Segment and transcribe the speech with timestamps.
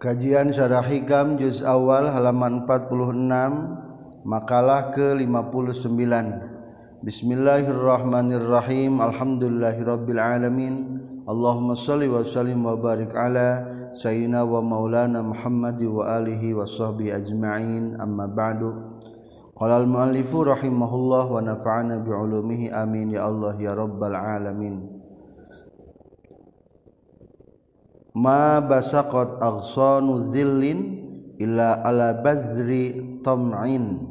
[0.00, 6.00] Kajian Syarah Hikam Juz Awal halaman 46 Makalah ke-59
[7.04, 8.96] Bismillahirrahmanirrahim.
[8.96, 11.04] Alhamdulillahirabbil alamin.
[11.28, 17.20] Allahumma salli wa sallim wa barik ala sayyidina wa maulana Muhammad wa alihi wa sahbihi
[17.20, 18.00] ajma'in.
[18.00, 18.72] Amma ba'du.
[19.52, 22.72] Qala al-muallifu rahimahullah wa nafa'ana bi ulumihi.
[22.72, 23.12] Amin.
[23.12, 24.99] Ya Allah ya rabbal alamin.
[28.14, 30.80] ma basaqat aghsanu zillin
[31.38, 34.06] illa ala bazri tam'in.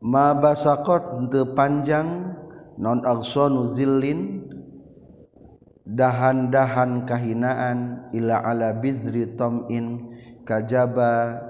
[0.00, 2.36] Ma basaqat teu panjang
[2.80, 4.48] non aghsanu zillin
[5.84, 10.14] dahan-dahan kahinaan illa ala bizri tam'in
[10.46, 11.42] kajaba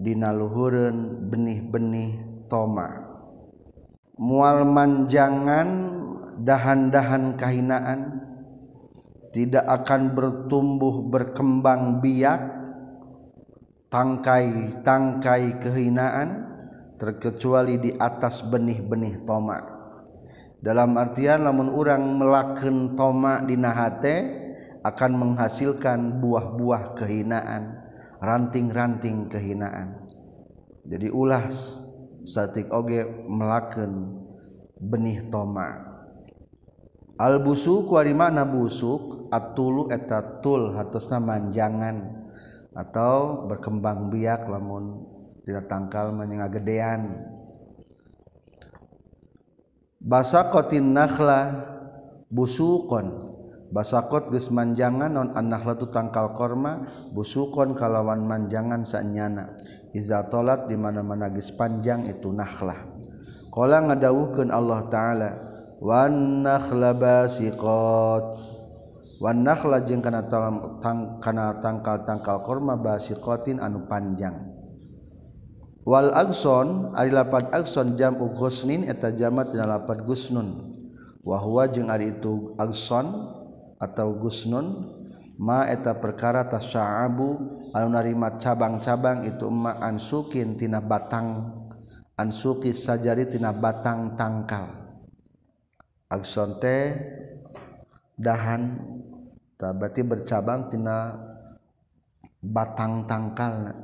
[0.00, 2.18] dinaluhureun benih-benih
[2.48, 3.04] toma.
[4.14, 5.68] Mual manjangan
[6.42, 8.23] dahan-dahan kahinaan
[9.34, 12.38] tidak akan bertumbuh berkembang biak
[13.90, 16.54] tangkai-tangkai kehinaan
[16.94, 19.66] terkecuali di atas benih-benih tomak.
[20.62, 24.16] Dalam artian lamun orang melaken tomak di nahate
[24.86, 27.74] akan menghasilkan buah-buah kehinaan
[28.22, 30.06] ranting-ranting kehinaan.
[30.86, 31.82] Jadi ulas
[32.22, 34.14] satik oge melaken
[34.78, 35.93] benih tomak
[37.14, 42.26] Al-busuk mana busuk atulu etatul harusnya manjangan.
[42.74, 45.06] Atau berkembang biak lamun
[45.46, 47.22] tidak tangkal menyenga gedean
[50.04, 51.70] basakotin nakhla
[52.28, 53.32] busukon.
[53.74, 59.54] Basakot geus manjangan non an-nakhla tu tangkal korma busukon kalawan manjangan sanyana.
[59.90, 62.94] Iza tolat di mana-mana geus panjang itu nakhlah
[63.54, 65.30] qala ngadawuhkeun Allah taala
[65.84, 68.30] Wanakhlabasiqat
[69.24, 74.52] Wanakhla jeung kana tang, kana tangkal-tangkal korma basiqatin anu panjang.
[75.86, 80.76] Wal agson ari lapad agson jamu ghusnin eta jama dina lapad gusnun.
[81.24, 83.32] Wa huwa jeung ari itu agson
[83.80, 84.92] atau gusnun
[85.40, 87.28] ma eta perkara tasya'abu
[87.72, 91.54] anu narima cabang-cabang itu ma ansukin tina batang
[92.18, 94.83] ansuki sajari tina batang tangkal.
[96.14, 96.94] akson teh
[98.14, 98.78] dahan
[99.58, 101.18] tabati bercabang tina
[102.38, 103.74] batang tangkal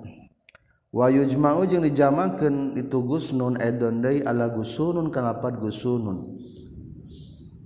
[0.95, 6.39] wayujma'u jeung dijamakeun itu gusnun edon deui ala gusunun kalapat gusunun.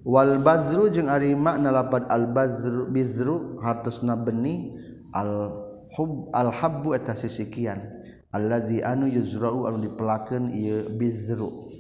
[0.05, 4.77] Wal bazru jeung ari makna lapat al bazru bizru hartosna benih
[5.17, 5.49] al
[5.97, 7.81] hub al habbu eta sisikian
[8.29, 11.73] allazi anu yuzra'u anu dipelakeun ieu bizru.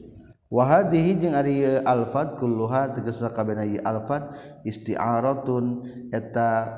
[0.55, 4.31] wahadihi jeung ari eh, alfad kulluha tegasna kabehna ieu alfad
[4.63, 5.83] isti'aratun
[6.15, 6.71] eta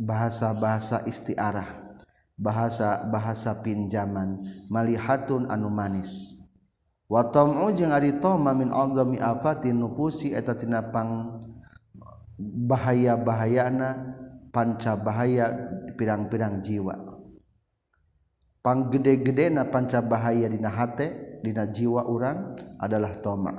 [0.00, 1.88] bahasa-bahasa istiarah
[2.38, 4.40] bahasa-bahasa pinjaman
[4.70, 6.38] malihatun anu manis.
[7.10, 11.42] Wa tam'u jeung ari tama min azami afatin nufusi eta tina pang
[12.38, 14.14] bahaya-bahayana
[14.54, 15.50] panca bahaya
[15.98, 16.94] pirang-pirang jiwa.
[18.62, 23.54] Panggede-gede na panca bahaya dina hate dina jiwa urang adalah toma.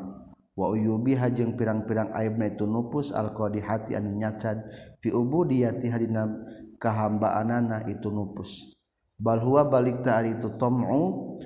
[0.59, 4.67] Wa uyubi hajeng pirang-pirang aibna itu nupus alqadi hati anu nyacad
[4.99, 6.27] fi ubudiyati hadina
[6.75, 8.75] kahambaanana itu nupus.
[9.15, 11.39] Bal huwa balik ta itu tam'u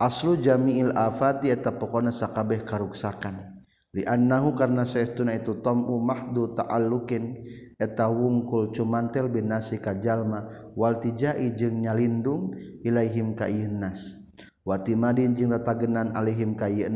[0.00, 3.52] aslu jami'il afati eta pokona sakabeh karuksakan.
[3.94, 7.36] Li annahu karna saestuna itu tam'u mahdu ta'alluqin
[7.76, 14.23] eta wungkul cumantel binasi ka jalma wal tijai jeung nyalindung ilaihim ka nas.
[14.64, 16.88] wati madin jeung tatagenan alihim ka ieu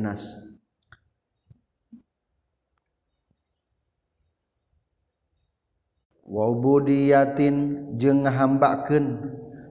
[6.29, 7.57] wa ubudiyatin
[7.97, 9.05] jeung ngahambakeun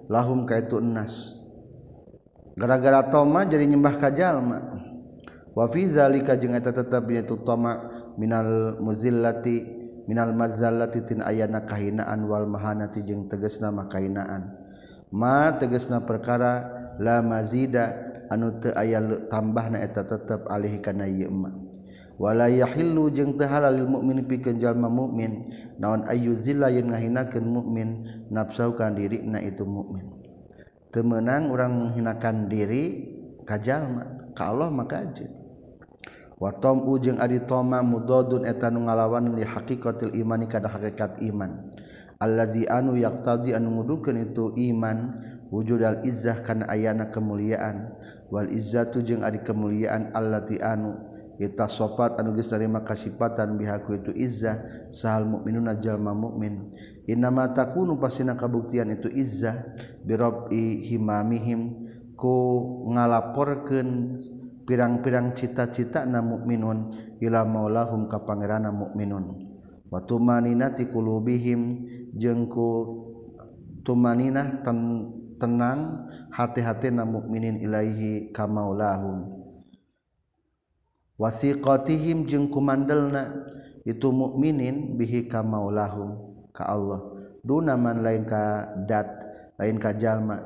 [0.10, 0.78] lahum ka itu
[2.58, 4.78] gara-gara toma jadi nyembah ka jalma.
[5.58, 7.82] Wa fi zalika jeung eta tetep itu toma
[8.14, 9.66] minal muzillati
[10.06, 14.54] minal mazallati tin ayana kahinaan wal mahanati jeung tegasna makainaan
[15.10, 17.96] ma tegasna perkara lamazida
[18.28, 19.00] anu teu aya
[19.32, 21.54] tambahna eta tetep alih kana ieu ma
[22.18, 27.46] wala yahillu jeung teu halal lil mukmin pikeun jalma mukmin naon ayu zilla yeun ngahinakeun
[27.46, 27.90] mukmin
[28.34, 30.18] nafsau kana dirina itu mukmin
[30.92, 33.14] teu meunang urang menghinakan diri
[33.46, 35.30] ka jalma ka Allah maka aja
[36.38, 41.74] wa tamu jeung ari tama mudadun eta nu ngalawan li haqiqatil imani kada hakikat iman.
[42.18, 47.94] Allazi anu yaqtadi anu ngudukeun itu iman wujud al-izzah kana ayana kemuliaan.
[48.28, 54.12] Wal izzatu jeung ari kemuliaan allati anu eta sopat anu geus narima kasipatan bihaku itu
[54.12, 56.74] izzah sahal mukminuna jalma mukmin
[57.06, 59.54] innama takunu pasina kabuktian itu izzah
[60.02, 62.36] birabi himamihim ku
[62.90, 64.18] ngalaporkeun
[64.66, 66.92] pirang-pirang cita-cita na mukminun
[67.22, 69.38] ila maulahum ka pangeranna mukminun
[69.88, 71.86] wa tumaninati qulubihim
[72.18, 72.68] jeung ku
[73.86, 75.06] tumaninah tan
[75.38, 79.38] tenang hati-hati na mukminin ilaihi kamaulahum
[81.18, 83.46] wasiqatihim jeung kumandelna
[83.88, 86.20] itu mukminin bihi kamaulahum
[86.54, 87.02] ka Allah.
[87.42, 89.08] Duna man lain ka dat
[89.56, 90.44] lain ka jalma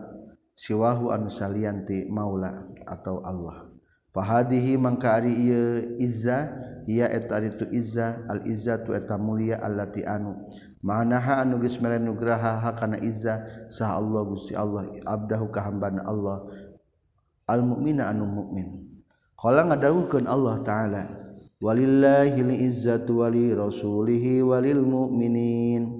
[0.53, 3.67] siwahu anu salianti maula atau Allah.
[4.11, 6.51] Fahadihi mangka ari ieu izza
[6.83, 10.35] ia eta ari tu izza al izzatu eta mulia allati anu.
[10.81, 16.45] manaha anugis mere nugraha hakana izza sah Allah gusti Allah abdahu kahambana Allah.
[17.51, 18.79] Al mukmina anu mukmin
[19.35, 21.03] qala ngadawukeun Allah taala
[21.59, 25.99] walillahi li izzatu wali rasulihi walil mu'minin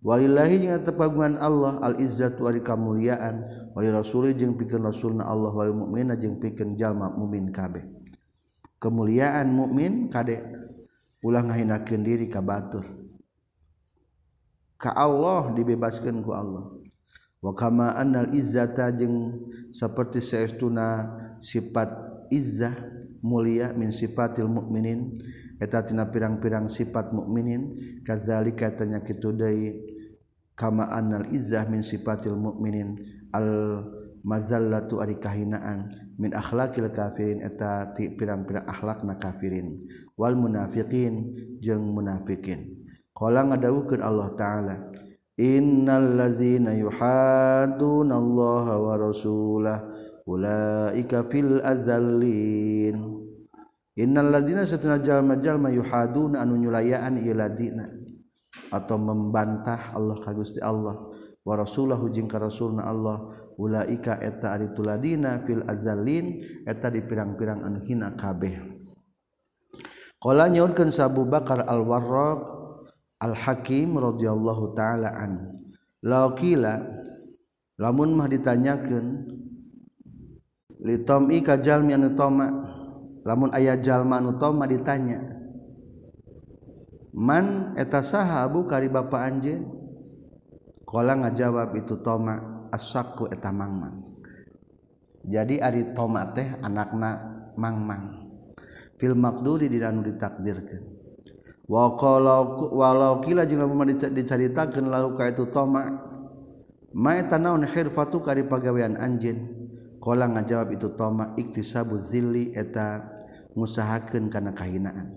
[0.00, 3.44] walillahi jeung tepagungan Allah al izzatu wali kamuliaan
[3.76, 7.84] wali rasuli jeung pikeun rasulna Allah wal mukmina jeung pikeun jalma mukmin kabeh.
[8.80, 10.48] Kemuliaan mukmin kade
[11.20, 12.88] ulah ngahinakeun diri ka batur.
[14.76, 16.72] ka Allah dibebaskan ku Allah.
[17.40, 21.88] Wa kama annal izzata jeung saperti saestuna sifat
[22.32, 22.74] izzah
[23.20, 25.20] mulia min sifatil mukminin
[25.60, 27.70] eta tina pirang-pirang sifat mukminin
[28.02, 29.84] kazalika tanya kitu deui
[30.56, 32.98] kama annal izzah min sifatil mukminin
[33.30, 33.48] al
[34.26, 37.46] mazallatu ari kahinaan min akhlaqil kafirin.
[37.46, 39.86] Eta ti pirang-pirang akhlakna kafirin.
[40.18, 41.30] Wal munafiqin
[41.62, 42.75] jeung munafikin.
[43.16, 44.76] Qala ngadawukeun Allah taala
[45.36, 49.84] Innal ladzina yuhadduna Allah wa rasulah
[50.24, 52.96] ulaika fil azallin.
[54.00, 57.84] Innal ladzina satuna jalma-jalma yuhaduna anu nyulayaan iladina
[58.72, 61.04] atau membantah Allah ka Gusti Allah
[61.44, 63.28] wa rasulahu jeung ka rasulna Allah
[63.60, 68.56] ulaika eta ari tuladina fil azallin eta di pirang-pirang anu hina kabeh.
[70.16, 72.55] Qala nyaurkeun Abu Bakar Al-Warraq
[73.16, 75.56] Al-hakim radhiyallahu taala an.
[76.04, 76.84] laqila
[77.80, 79.26] lamun mah ditanyakeun
[80.84, 82.48] litom'i ka jalmi anu toma?
[83.26, 85.18] Lamun aya jalma anu toma ditanya
[87.16, 89.64] man eta sahabu kari bapa anjeun?
[90.86, 94.06] Qala ngajawab itu toma asakku eta mangmang.
[95.26, 97.18] Jadi ari toma teh anakna
[97.58, 98.30] mangmang.
[98.94, 100.95] Fil maqduri dina nu ditakdirkeun.
[101.66, 105.98] walau kila diceritakan lau ka itu toma
[106.94, 109.50] ma kari pagawean anjin
[109.98, 113.02] kala ngajawab itu toma iktisabu zilli eta
[113.58, 115.10] ngusahakeun kana kahinaan.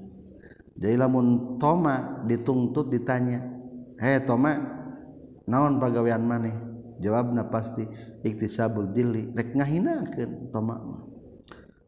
[0.80, 3.44] Jadi lamun toma dituntut ditanya
[4.00, 4.58] he toma
[5.46, 6.56] naon pagawean maneh?
[7.00, 7.88] Jawabna pasti
[8.28, 10.82] iktisabul zilli rek ngahinakeun toma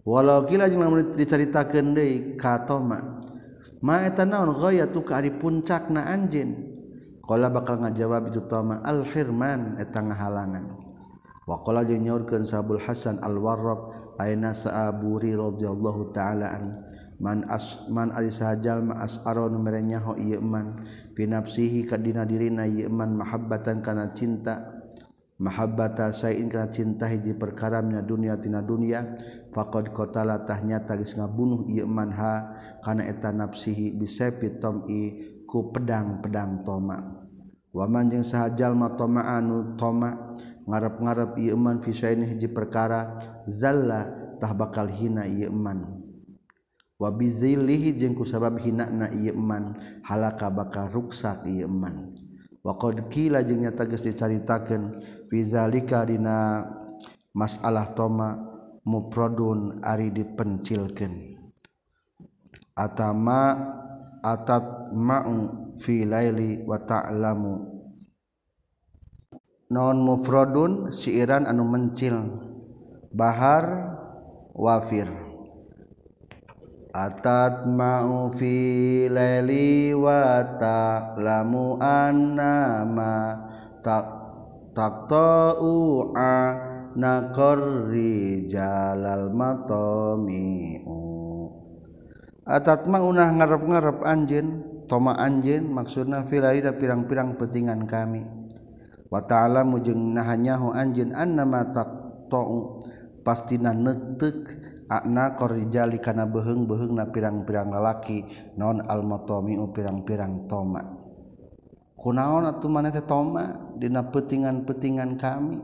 [0.08, 3.20] walau kila jeung lamun dicaritakeun deui ka toma
[3.82, 6.72] maeta naon goya ka ari puncak na anjin
[7.32, 10.76] bakal ngajawab itu tama al-hirman eta ngahalangan.
[11.48, 16.64] Wa qala jeung nyaurkeun Sabul Hasan Al-Warraq aina Sa'aburi radhiyallahu ta'ala an
[17.22, 20.74] man as man ari sahajal ma asaro nu mere nyaho ieu man
[21.14, 24.81] pinapsihi ka dina dirina ieu man mahabbatan kana cinta
[25.42, 29.18] mahabbata sayaingkra cinta hiji perkaramnya dunia tina dunia
[29.50, 32.54] faqad qatala tahnyata geus ngabunuh ieu man ha
[32.86, 35.18] kana eta nafsihi bisayfi tomi
[35.50, 37.18] ku pedang-pedang toma.
[37.74, 40.38] Waman jeung sahajal ma toma anu toma
[40.70, 43.18] ngarep-ngarep ieu man fi sayaini hiji perkara
[43.50, 46.06] zalla tah bakal hina ieu man.
[47.02, 49.74] Wa bizilihi jeung ku sabab hinana ieu man
[50.06, 52.14] halaka bakal ruksak ieu man.
[52.62, 56.66] waqla jengnya tagis dicaritakan Vizalika dina
[57.34, 58.38] masalah toma
[58.86, 61.38] muprodun Ari dipencilkan
[62.78, 63.58] Atama
[64.22, 67.68] atat maung filaili watalamu
[69.72, 72.48] non mufrodun siiran anu mencil
[73.12, 73.92] Bahar
[74.56, 75.31] wafir.
[76.92, 83.40] Atat ma'u fi laili wa ta'lamu annama
[83.80, 85.74] taqta'u
[86.12, 86.36] a
[86.96, 91.00] naqri jalal matami'u
[92.52, 94.48] atat ma'unah ngarep-ngarep anjeun
[94.92, 98.28] toma anjeun maksudna fi laili pirang-pirang petingan kami.
[99.08, 102.84] Wa ta'ala mujeng nahanyahu anjeun annama taqta'u
[103.24, 108.28] pastina netek akna korrijali kana beheng-beheng na pirang-pirang lalaki.
[108.60, 110.84] Non almotomiu pirang-pirang toma.
[111.96, 113.72] Kunaon atuh mana teh toma?
[113.80, 115.64] Dina petingan-petingan kami.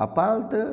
[0.00, 0.66] Apal teu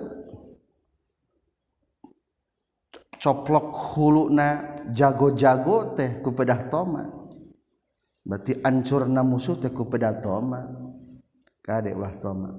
[3.20, 7.04] coplok huluna jago-jago teh ku pedah toma.
[8.24, 10.64] Berarti ancurna musuh teh ku pedah toma.
[11.60, 12.56] Kade ulah toma.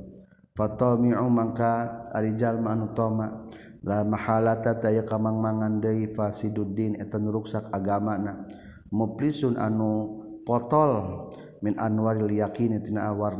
[0.58, 3.46] Fatomi'u mangka arijal manu toma.
[3.88, 8.44] la mahalata taya kamang-mangan deui fasiduddin eta nuruksak agamana.
[8.92, 11.24] Muflisun anu potol
[11.64, 13.36] min anwaril yakin tina awar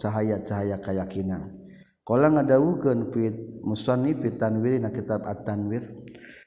[0.00, 1.52] cahaya-cahaya keyakinan
[2.06, 3.28] qala ngadawukeun fi
[3.60, 5.84] musannif tanwir na kitab at-tanwir.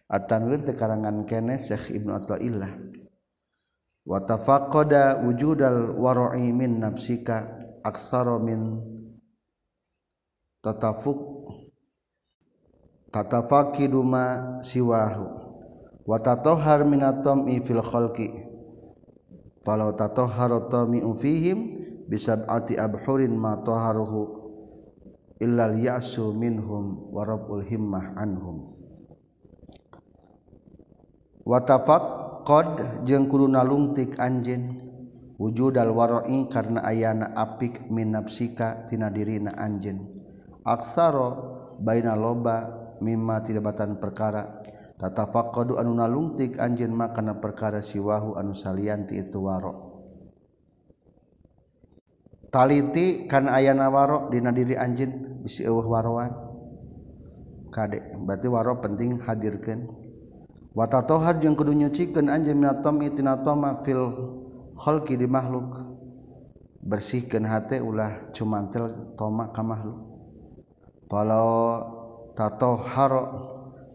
[0.10, 2.74] At-tanwir teh karangan kene Syekh Ibnu Athaillah
[4.10, 7.46] wa tafaqqada wujudal wara'i min nafsika
[7.86, 8.82] aksara min
[10.66, 11.46] tatafuk
[13.10, 15.26] tatafaqiduma siwahu.
[16.10, 18.34] Wa tatahhar min at-tam'i fil khalqi.
[19.62, 21.60] Falau tatahhara tami'u fihim
[22.10, 24.40] bisab'ati abhurin ma taharuhu
[25.38, 28.74] illa al-ya'su minhum wa rabbul himmah anhum.
[31.46, 34.80] Wa tafaqqad jeung kudu nalungtik anjeun.
[35.40, 40.10] Wujudal wara'i karna ayana apik min nafsika tina dirina anjeun.
[40.68, 41.32] Aksara
[41.80, 44.64] baina loba mimma tidakbatan perkara.
[45.00, 50.04] Tatafaqadu anu nalungtik anjeun makana perkara siwahu anu salianti itu waro.
[52.52, 56.36] Taliti kan ayana waro dina diri anjeun bisi eueuh waroan.
[57.72, 59.88] Kade berarti waro penting hadirkeun.
[60.76, 64.04] Wa tatohar jeung kudu nyucikeun anjeun minatom itina toma fil
[64.76, 65.80] khalqi di makhluk.
[66.84, 70.00] Bersihkeun hate ulah cumantel toma ka makhluk.
[71.08, 71.99] Kalau
[72.40, 73.12] tatohar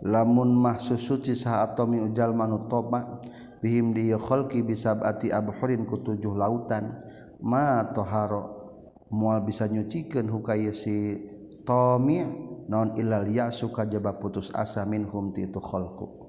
[0.04, 3.24] lamun mahsus suci saha atomi ujal manu toba
[3.64, 7.00] bihim di khalqi bisabati abhurin ku tujuh lautan
[7.40, 8.68] ma toharo
[9.08, 11.16] mual bisa nyucikan hukaya si
[11.64, 12.20] tomi
[12.68, 16.20] non ilal ya suka kajaba putus asa minhum ti itu khalqu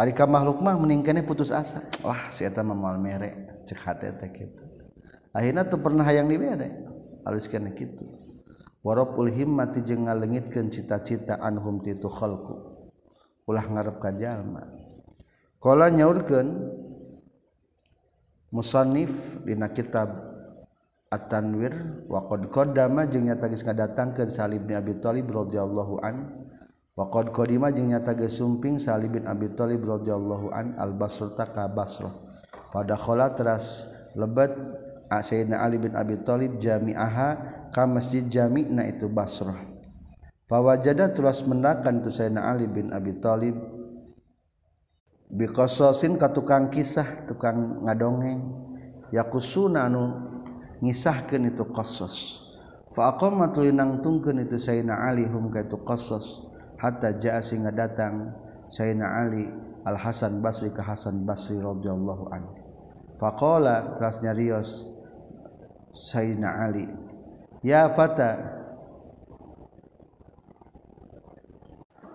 [0.00, 1.84] Arika makhluk mah meningkane putus asa.
[2.00, 4.64] Lah si eta mah moal mere cek hati eta kitu.
[5.36, 6.72] Akhirna teu pernah hayang dibere.
[7.28, 8.08] Alus kana gitu.
[8.80, 12.56] warapul himmati jeung ngalengitkeun cita-cita anhum ti khalqu.
[13.48, 14.62] Ulah ngarep ka jalma.
[15.60, 16.48] Qala nyaurkeun
[18.54, 20.30] musannif dina kitab
[21.10, 26.46] At-Tanwir wa qad qaddama jeung nyata geus ngadatangkeun Salib bin Abi Thalib radhiyallahu an.
[26.94, 31.50] Wa qad qadima jeung nyata geus sumping Salib bin Abi Thalib radhiyallahu an al-Basrah ta
[31.50, 32.14] ka Basrah.
[32.70, 34.54] Pada khala teras lebet
[35.10, 37.28] Sayyidina Ali bin Abi Thalib jami'aha
[37.74, 39.58] ka masjid jami' na itu Basrah.
[40.46, 43.58] Fawajada terus mendakan tu Sayyidina Ali bin Abi Thalib
[45.34, 48.38] biqasasin ka tukang kisah, tukang ngadongeng
[49.10, 50.14] yakusuna anu
[50.78, 52.46] ngisahkeun itu qasas.
[52.94, 56.46] Fa aqama tulinang tungkeun itu Sayyidina Ali hum ka itu qasas
[56.78, 58.30] hatta jaa singa datang
[58.70, 59.50] Sayyidina Ali
[59.82, 62.54] Al Hasan Basri ka Hasan Basri radhiyallahu anhu.
[63.18, 64.99] Faqala terasnya rios
[65.90, 66.86] Sayyidina Ali.
[67.66, 68.62] Ya fata.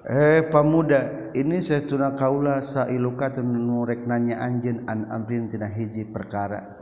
[0.05, 6.77] Eh pemuda ini saya tuna kaula sailuka nurek nanya anjeun an amrin tina hiji perkara.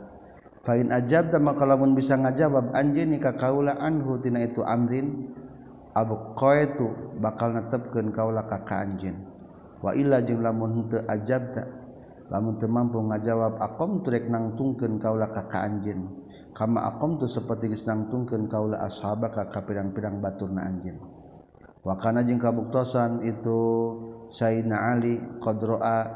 [0.64, 5.32] Fa in ajabta maka lamun bisa ngajawab anjeun ka kaula anhu tina itu amrin
[5.96, 9.24] abu qaitu bakal netepkeun kaula ka ka anjeun.
[9.80, 11.64] Wa illa jeung lamun teu ajabta
[12.28, 16.23] lamun teu mampu ngajawab aqam turek nangtungkeun kaula ka ka anjeun
[16.54, 21.02] kama akom tu seperti geus nangtungkeun kaula ashabaka ka pirang-pirang baturna anjeun
[21.82, 23.60] wa kana jeung kabuktosan itu
[24.34, 26.10] Sayyidina Ali qadroa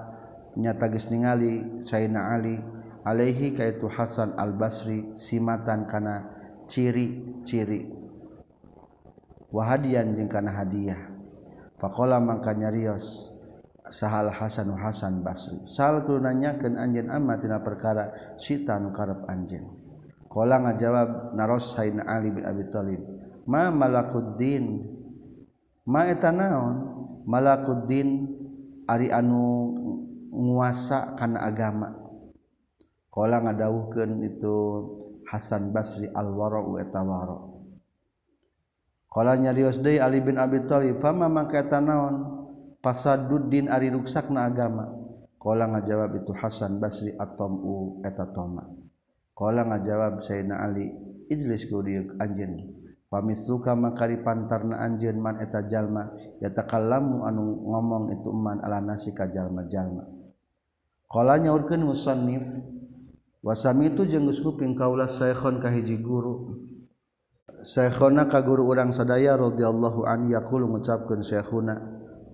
[0.59, 2.59] nyata geus ningali Sayyidina Ali
[3.07, 6.35] alaihi kaitu Hasan Al-Basri simatan kana
[6.67, 7.95] ciri-ciri.
[9.55, 10.99] Wahadian jeung kana hadiah.
[11.79, 13.31] Faqala mangka nyarios
[13.89, 15.63] sahal Hasan Hasan Basri.
[15.63, 19.78] Sal kudu nanyakeun anjeun amma tina perkara sitan karep anjeun
[20.29, 23.01] Kala ngajawab naros Sayyidina Ali bin Abi Thalib,
[23.49, 24.85] "Ma malakuddin?
[25.89, 26.77] Ma eta naon?
[27.25, 28.29] Malakuddin
[28.85, 29.73] ari anu
[30.29, 31.97] nguasa kana agama."
[33.09, 34.57] Kala ngadawuhkeun itu
[35.33, 37.39] Hasan Basri al-Wara wa tawara.
[39.09, 42.37] Kala nyarios deui Ali bin Abi Thalib, "Fama mangka eta naon?
[42.85, 44.93] Pasaduddin ari ruksakna agama."
[45.41, 48.88] Kala ngajawab itu Hasan Basri at-Tamu eta Toma.
[49.39, 50.91] Kala ngajawab Sayyidina Ali,
[51.31, 52.75] "Ijlis kudiuk anjeun."
[53.07, 56.11] Pamis suka makari pantarna anjeun man eta jalma,
[56.43, 60.05] yatakallamu anu ngomong itu man ala nasi ka jalma-jalma.
[61.07, 62.45] Kala nyaurkeun musannif,
[63.41, 66.59] wasami itu jeung geus kuping kaula Syekhon ka hiji guru.
[67.65, 71.79] Syekhona ka guru urang sadaya radhiyallahu an yaqulu ngucapkeun Syekhuna,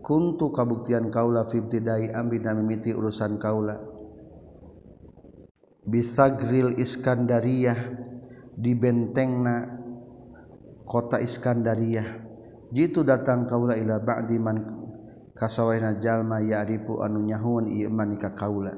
[0.01, 3.94] "Kuntu kabuktian kaula fi ibtidai ambi mimiti urusan kaula."
[5.85, 7.81] bisa grill Iskandariyah
[8.57, 9.69] di bentengna
[10.89, 12.25] kota Iskandariyah.
[12.75, 14.67] Jitu datang kaula ila ba'di man
[15.37, 18.75] kasawaina jalma ya'rifu anu nyahuan ieu man ka kaula.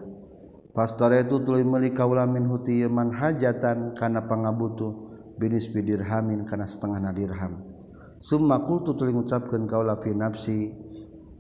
[0.77, 4.93] Itu tuluy meuli kaula min huti man hajatan kana pangabutuh
[5.41, 7.65] binis bidirhamin kana setengah dirham.
[8.21, 10.77] Summa qultu tuluy ngucapkeun kaula fi nafsi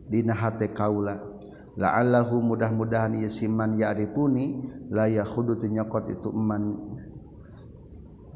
[0.08, 1.35] dina hate kaula.
[1.76, 6.96] la'allahu mudah-mudahan ieu siman ya'rifuni la yakhudu nyokot itu man.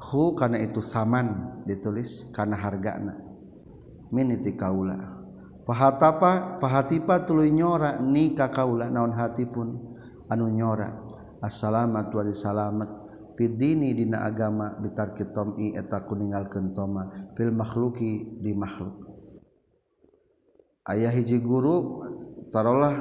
[0.00, 3.16] Hu karena itu saman ditulis karena hargana.
[4.12, 4.96] Min iti kaula.
[5.64, 10.88] Pahatapa pahatipa tuluy nyora ni ka kaula naon hati pun anu nyora.
[11.40, 12.90] Assalamat wa salamat.
[13.40, 19.00] Fidini dina agama bitar kitom eta kuningal kentoma fil makhluki di makhluk.
[20.84, 22.04] Ayah hiji guru
[22.52, 22.92] tarolah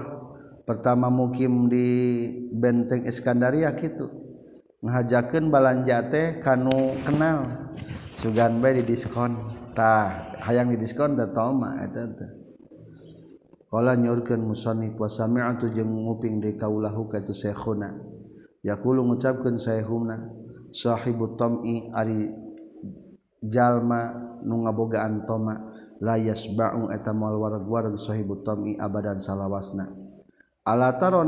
[0.69, 4.05] pertama mukim di benteng Iskandaria gitu
[4.85, 7.73] ngajakan balanja teh kanu kenal.
[8.21, 9.33] Sugan bae di diskon.
[9.73, 12.31] Tah hayang di diskon da toma eta teh.
[13.69, 18.01] Kala nyurkeun musannif wa sami'tu jeung nguping di kaulahu ka tu syekhuna
[18.65, 20.25] yaqulu ngucapkeun syekhuna
[20.73, 22.29] sahibu tam'i ari
[23.41, 25.69] jalma nu ngabogaan toma.
[25.99, 30.08] La yasba'u eta moal warag-warag sahibu tam'i abadan salawasna.
[30.69, 31.25] alatarha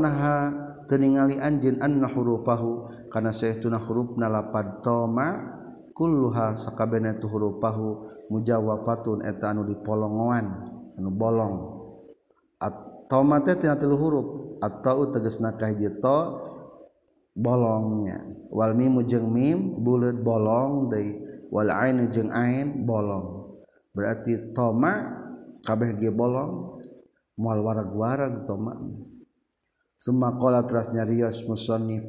[0.86, 5.58] teningali anjin an hurufahu kana saytuna huruf nalapad toma
[5.98, 10.46] kulluha sakabehna tu hurufahu mujawafatun eta anu dipolongoan
[10.94, 11.54] anu bolong.
[12.62, 14.26] At toma teh tina tilu huruf
[14.62, 16.18] atau ka hiji to
[17.34, 18.22] bolongnya.
[18.52, 21.18] Wal mimu jeung mim buleut bolong deui.
[21.52, 23.52] Wal ainu jeung ain bolong.
[23.92, 25.20] Berarti toma
[25.64, 26.80] kabeh ge bolong
[27.36, 28.76] moal warag-warag toma.
[30.02, 32.02] Semakola terasnya rios musonif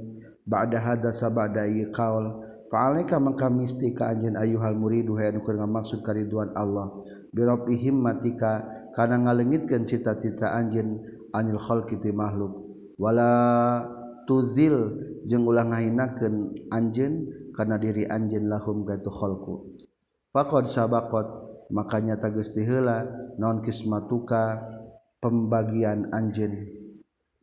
[0.49, 2.41] Ba'da hadasa ba'da iya kaul
[2.73, 6.89] Fa'alaika maka misti ka anjen ayuhal muridu Haya nukur maksud kariduan Allah.
[7.29, 8.65] Birobi himmatika
[8.97, 11.06] Kana ngalengitkan cita-cita anjen
[11.38, 12.65] Anil khalqiti makhluk.
[12.97, 13.29] Wala
[14.25, 14.97] tuzil
[15.29, 19.77] Jeng ulang ngahinakan anjen Karena diri anjen lahum gatu khalku
[20.34, 21.29] Fakod sabakot
[21.69, 23.06] Makanya tagestihela
[23.38, 24.65] Non kismatuka
[25.21, 26.83] Pembagian anjen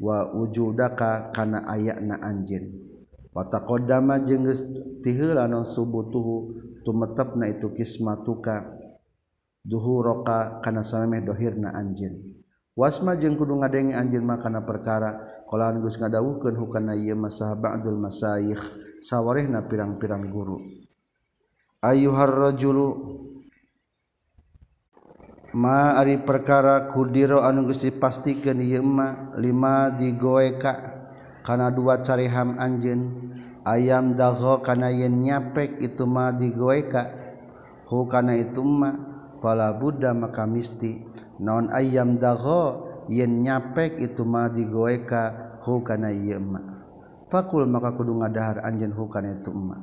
[0.01, 2.73] wa wujudaka kana ayakna anjin
[3.37, 4.65] wataqaddama jeung geus
[5.05, 8.81] tiheula non subutuhu tumetepna itu kismatuka
[9.61, 12.41] duhuraka kana sameh dohirna anjin
[12.73, 18.01] wasma jeung kudu ngadenge anjin mah kana perkara qalaan geus ngadawukeun hukana ieu masah ba'dul
[18.01, 18.63] masayikh
[19.05, 20.65] sawarehna pirang-pirang guru.
[21.81, 22.89] Ayyuhar rajulu
[25.55, 30.75] ma ari perkara kudiro anu geus dipastikeun ieu mah lima digoeka
[31.43, 33.33] kana dua cariham anjeun.
[33.61, 37.13] Ayam dago kana yen nyapek itu ma digoeka
[37.93, 38.97] hu kana itu ma
[39.37, 40.97] fala Buddha maka misti
[41.37, 46.65] naon ayam dago yen nyapek itu ma digoeka hu kana ieu mah.
[47.29, 49.77] Fakul maka kudu ngadahar anjeun hu kana itu ma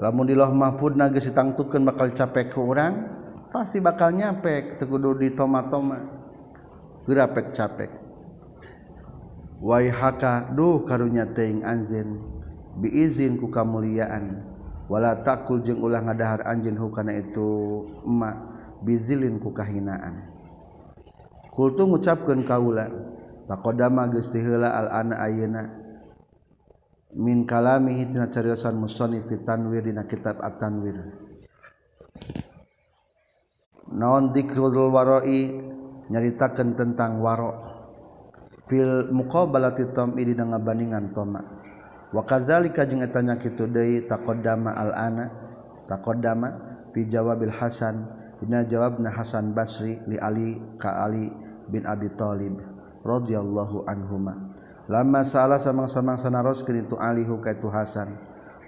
[0.00, 3.19] lamun diloh mahfud nagesi ditangtukeun bakal capek ke urang
[3.50, 5.98] pasti bakal nyapek tekudu di toma-toma
[7.04, 7.90] gerapek capek.
[9.60, 12.24] Waihaka duh karunya teing anzin
[12.80, 14.46] biizin ku kamuliaan.
[14.90, 18.48] Wala takul jeung ulah ngadahar anjin hukana itu emak.
[18.80, 20.24] Bizilin ku kahinaan.
[21.52, 22.88] Kultu ngucapkeun kaula
[23.44, 25.68] faqadama geus heula al ana ayeuna.
[27.12, 30.96] Min kalamihi tina cariosan musannif tanwir dina kitab at-tanwir.
[33.94, 35.70] naon dikrul waroi?
[36.10, 37.54] Nyaritakan tentang waro.
[38.66, 41.38] Fil muqabalati tom ini dengan bandingan toma.
[42.10, 45.30] Wa kadzalika jeung eta nya kitu deui taqaddama al ana
[45.86, 46.48] taqaddama
[46.90, 48.10] fi jawabil hasan
[48.42, 51.30] dina jawabna hasan basri li ali ka ali
[51.70, 52.58] bin abi thalib
[53.06, 54.34] radhiyallahu anhuma.
[54.90, 58.18] Lama salah samang-samang sanaroskeun itu ali hukaitu hasan.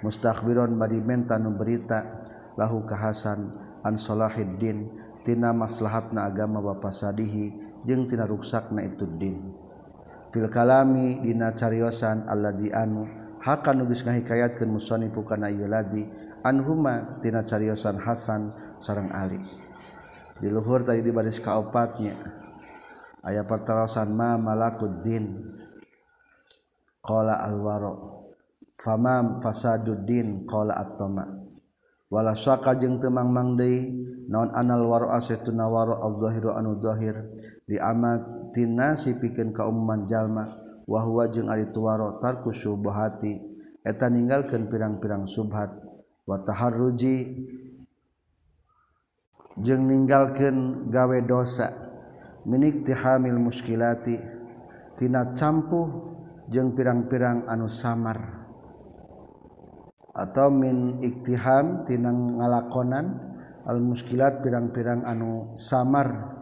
[0.07, 2.23] Mustakhbiron bari menta nu berita
[2.55, 3.51] lahu ka hasan
[3.83, 7.55] an salahiddin tina maslahatna agama bapa sadihi
[7.87, 9.55] jeung tina ruksakna itu din
[10.33, 13.07] fil kalami dina cariosan alladzi anu
[13.43, 16.07] hakan geus ngahikayatkeun musannifu kana ieu ladi
[16.47, 19.43] anhuma tina cariosan Hasan sareng Ali.
[20.39, 22.19] Di luhur tadi di baris kaopatnya
[23.23, 25.59] aya pertarasan ma malakuddin.
[27.03, 28.27] Qala alwaro
[28.79, 30.47] famam fasaduddin?
[30.47, 31.42] Qala at-tama'
[32.13, 37.33] wala saka jeung temang deui naon anal waro asetuna waro al-zahiru anu zahir
[37.65, 40.45] di amatina si pikeun kauman jalma
[40.85, 43.41] wa huwa jeung ari tuwaro tarku subhati
[43.81, 45.73] eta ninggalkeun pirang-pirang subhat
[46.29, 47.49] wa taharruji
[49.65, 51.73] jeung ninggalkeun gawe dosa
[52.45, 54.21] minik tihamil muskilati
[55.01, 55.89] tina campuh
[56.53, 58.42] jeung pirang-pirang anu samar.
[60.13, 63.17] atau min iktiham tinang ngalakonan
[63.65, 66.39] al muskilat pirang-pirang anu samar.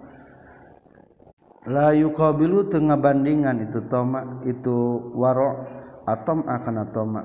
[1.68, 5.61] La yuqabilu tengah bandingan itu toma itu waro
[6.09, 7.22] atom akan atoma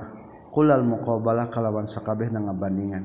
[0.52, 3.04] kulal muqabalah kalawan sakabeh na ngabandingan.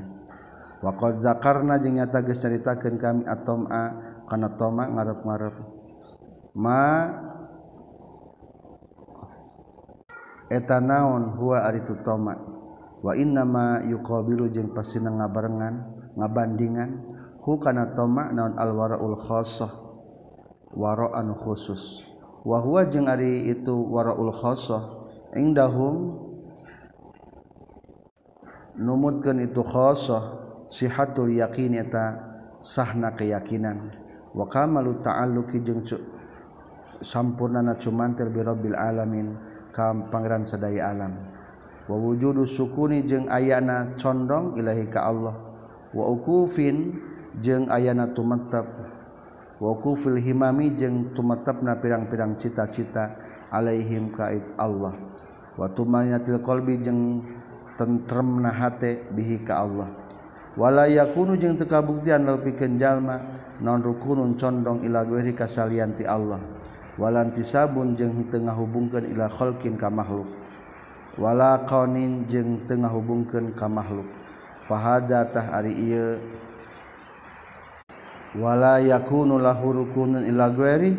[0.83, 3.83] Wa qad zakarna jeung nyata geus caritakeun kami atom a
[4.27, 5.55] kana toma ngarep-ngarep.
[6.59, 6.83] Ma
[10.51, 12.60] eta naon huwa aritu toma.
[13.01, 15.75] wa inna ma yuqabilu jeung pasti ngabarengan
[16.17, 16.91] ngabandingan.
[17.41, 19.69] Hu kana toma naon alwaraul wara
[20.77, 22.05] waroan khusus.
[22.45, 26.21] Wa huwa jeung ari itu waraul khassah indahum
[28.77, 30.37] numutkeun itu khosoh
[30.69, 32.21] sihatul yakin eta
[32.61, 33.89] sahna keyakinan.
[34.37, 35.81] Wa kamalu ta'alluqi jeung
[37.01, 39.33] sampurnana cumantir bi rabbil alamin
[39.73, 41.40] ka pangeran sadaya alam.
[41.87, 45.37] wawujudu sukuni jeung ayana condong ilahi ka Allah.
[45.91, 46.99] Wa ukufin
[47.41, 48.67] jeung ayana tumetep.
[49.61, 53.21] Wa ukufil himami jeung tumetepna pirang-pirang cita-cita
[53.53, 54.97] alaihim kaid Allah.
[55.59, 57.21] Wa tumaninatil qalbi jeung
[57.77, 59.89] tentremna hate bihi ka Allah.
[60.57, 63.21] Wala yakunu jeung teu kabuktian leuwihkeun jalma
[63.61, 66.41] naon rukunun condong ila ghairi kasalianti Allah.
[66.97, 70.29] Walantisabun jeung teu ngahubungkeun ila khalqin ka makhluk.
[71.19, 74.07] wala kaonin jeung tengah hubungkeun ka makhluk.
[74.71, 76.23] Fahada tah ari ieu.
[78.39, 80.95] Wala yakunu lahu rukunun illa ghairi.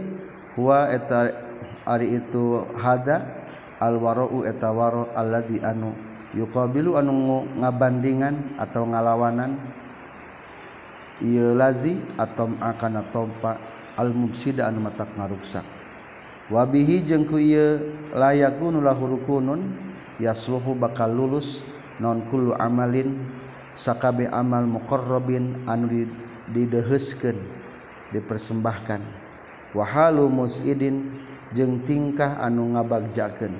[0.59, 1.31] Huwa eta
[1.87, 3.39] ari itu hada.
[3.81, 5.95] Al wara'u eta waro alladhi anu
[6.37, 9.55] yuqabilu anu ngabandingan atau ngalawanan.
[11.23, 13.55] Ieu lazi atau akan tompa.
[13.95, 15.67] Al mubsida anu matak ngaruksak
[16.51, 19.90] wabihi jeung ku ieu la yakunu lahu rukunun.
[20.21, 21.65] yasluhu bakal lulus
[21.97, 23.17] nonkulu amalin
[23.73, 26.05] sakabeh amal muqarrabin anu
[26.53, 27.41] dideheuskeun
[28.13, 29.01] dipersembahkan.
[29.71, 31.23] Wahalu musidin
[31.55, 33.55] jeung tingkah anu ngabagjakeun.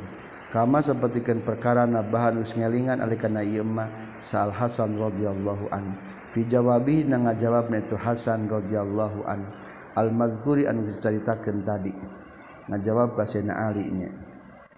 [0.52, 3.88] Kama sapertikeun perkara nabahan geus ngelingan alikana ieu mah
[4.20, 5.96] Sal Hasan radhiyallahu an
[6.36, 9.48] fi jawabi na ngajawabna itu Hasan radhiyallahu an
[9.96, 11.96] al mazkuri anu diceritakeun tadi.
[12.68, 14.12] Ngajawab Basena Ali nya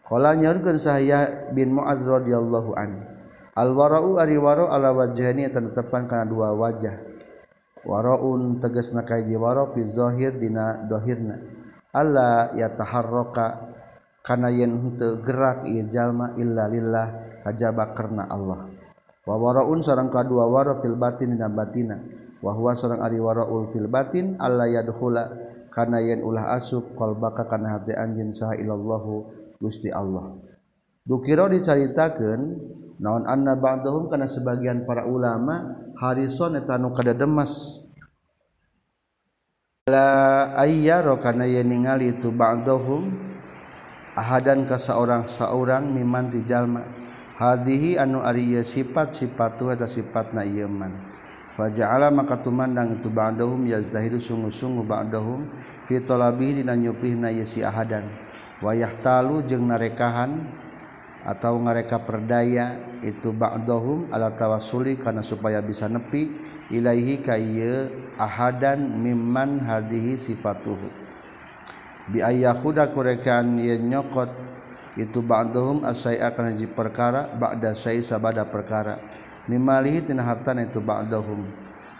[0.03, 3.07] Kala nyaurkeun Sahaya bin Mu'adz radhiyallahu anhu.
[3.55, 6.99] Al wara'u ari wara' ala wajhani tetepan kana dua wajah.
[7.87, 11.39] Wara'un tegasna kaji wara' fi zahir dina zahirna.
[11.95, 13.71] Alla yataharraka
[14.19, 18.67] kana yen henteu gerak ieu jalma illa lillah kajaba karna Allah.
[19.23, 21.95] Wa wara'un sareng kadua wara' fil batin dina batina.
[22.43, 25.31] Wa huwa sareng ari wara'ul fil batin alla yadkhula
[25.71, 30.35] kana yen ulah asup qalbaka kana hati anjeun saha ilallahu Gusti Allah.
[31.07, 32.41] Dukiro dicaritakeun
[32.99, 37.79] naon anna ba'dahum kana sebagian para ulama harison eta nu kadademas.
[39.87, 43.07] La ayyaro kana yen ningali itu ba'dahum
[44.19, 46.83] ahadan ka saurang saorang miman ti jalma.
[47.39, 50.91] Hadhihi anu ari sifat-sifat eta sifatna ieu man.
[51.53, 55.47] Faja'ala maka tumandang itu ba'dahum yazdahiru sungguh-sungguh ba'dahum
[55.85, 57.29] fi talabihi dina nyupihna
[57.69, 58.32] ahadan.
[58.63, 60.47] wayah talu jeung narekahan
[61.23, 66.31] atau ngareka perdaya itu ba'dahum ala tawassuli karena supaya bisa nepi
[66.71, 67.35] ilaihi ka
[68.19, 70.87] ahadan mimman hadihi sifatuhu.
[72.11, 74.31] Bi ayyahuda kurekan yen nyokot
[74.99, 78.99] itu ba'dahum asai akan hiji perkara ba'da sai sabada perkara.
[79.47, 81.43] Mimalihi tina hartana itu ba'dahum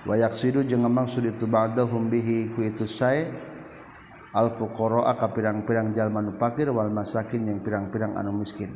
[0.04, 3.32] wa yaqsidu jeung maksud itu ba'dahum bihi ku itu sai
[4.34, 8.74] al-fuqara ka pirang-pirang jalma fakir wal masakin yang pirang-pirang anu miskin.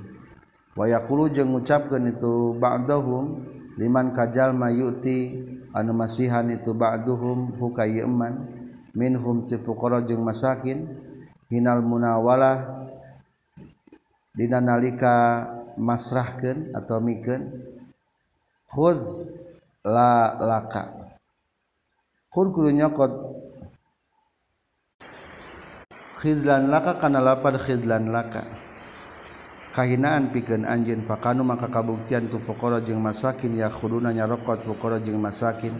[0.77, 3.41] Wa yaqulu jeung ngucapkeun itu ba'dahum
[3.81, 5.41] liman kajal yuti
[5.73, 8.45] anu masihan itu ba'duhum hukayman
[8.93, 10.85] minhum ti fuqara jeung masakin
[11.49, 12.85] hinal munawalah
[14.37, 15.49] dina nalika
[15.81, 17.49] masrahkeun atau mikeun
[18.69, 19.25] khudz
[19.81, 20.93] la laka.
[22.29, 23.26] Khudz kudu nyokot
[26.17, 28.43] khizlan laka kana lapad khizlan laka.
[29.77, 35.21] Kahinaan pikeun anjeun pakanu maka kabuktian tu fuqara jeung masakin ya khuduna nyarokot fuqara jeung
[35.21, 35.77] masakin.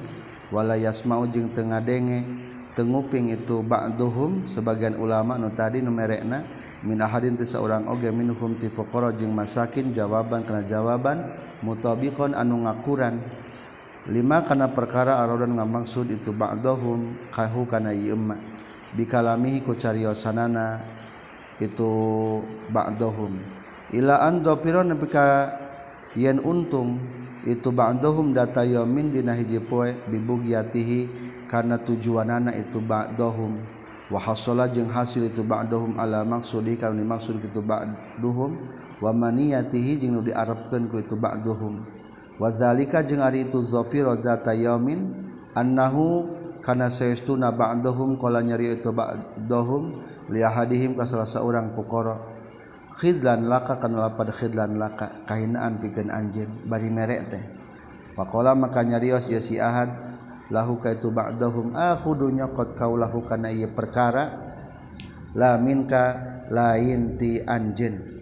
[0.54, 2.23] Wala yasma'u jeung teu ngadenge
[2.78, 6.45] tenguping itu ba'duhum sebagian ulama nu tadi nu merekna
[6.86, 11.34] min ahadin ti saurang oge minhum ti fuqara jeung masakin jawaban kana jawaban
[11.65, 13.17] mutabiqan anu ngakuran.
[14.08, 18.15] Lima kana perkara arodan ngamaksud itu ba'dahum kahu kana ieu
[18.95, 20.80] bikalamihi ku cariosanana
[21.58, 21.91] itu
[22.69, 23.41] ba'dahum
[23.91, 25.52] ila an dhafira nepi ka
[26.13, 27.02] yen untung
[27.47, 33.58] itu ba'dahum data yamin dina hiji poe bibugiyatihi karena tujuanana itu ba'dahum
[34.08, 38.52] wa hasala jeung hasil itu ba'dahum ala maksudi kana maksud itu ba'dahum
[39.04, 41.84] wa maniyatihi jeung nu diarepkeun ku itu ba'dahum
[42.38, 45.12] wa zalika jeung ari itu dhafira data yamin
[45.58, 46.37] annahu
[46.67, 52.19] kana saestuna ba'dahum qala nyari itu ba'dahum li ahadihim ka salah seorang fuqara
[52.99, 57.43] khidlan laka kana lapad khidlan laka kahinaan pikeun anjeun bari merek teh.
[58.19, 59.88] Faqala maka nyarios ya si ahad
[60.51, 61.71] lahu ka itu ba'dahum.
[61.71, 64.36] Akhudu nyokot kaulahu kana ieu perkara
[65.32, 66.19] la minka
[66.51, 68.19] lain ti anjeun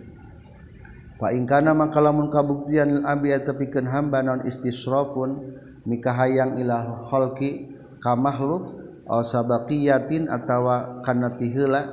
[1.34, 7.75] ingkana maka lamun kabuktian Abi tepikan hamba non istisrofun mika hayang ilahholki
[8.06, 8.78] ka makhluk
[9.10, 11.90] aw sabaqiyatin atawa kana tiheula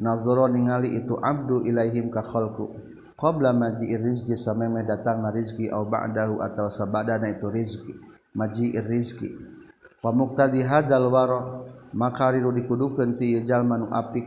[0.00, 2.88] nazara ningali itu abdu ilaihim ka khalqu.
[3.20, 7.92] Qabla maji'ir rizqi samemeh datang rizqi aw ba'dahu atawa sabadana itu rizqi
[8.32, 9.36] maji'ir rizqi.
[10.00, 14.24] Wa muqtadi hadal wara maka riru dikudukeun ti jalma nu apik.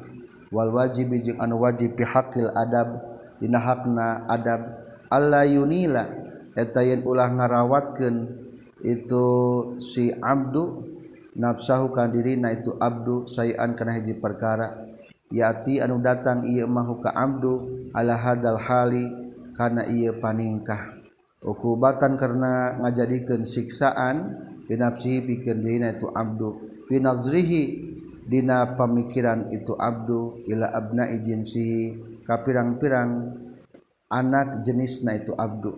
[0.53, 3.01] Wal wajib jeung anu wajib fi haqqil adab
[3.41, 4.85] dina hakna adab.
[5.09, 6.05] Alla yunila
[6.53, 8.45] eta ulah ngarawatkeun
[8.85, 9.25] itu
[9.81, 10.92] si abdu
[11.37, 14.89] nafsahu kan diri na itu Abdu sayan kana hiji perkara.
[15.33, 19.09] Yati anu datang ia mahu ka Abdu ala hadal hali
[19.57, 21.01] kana ia paningkah.
[21.43, 24.37] Ukubatan karena ngajadikan siksaan
[24.69, 26.81] dinafsihi bikin diri na itu Abdu.
[26.87, 27.61] Fi nazrihi
[28.23, 33.35] dina pemikiran itu Abdu ila abna jinsihi ka pirang-pirang
[34.07, 35.75] anak jenisna itu Abdu.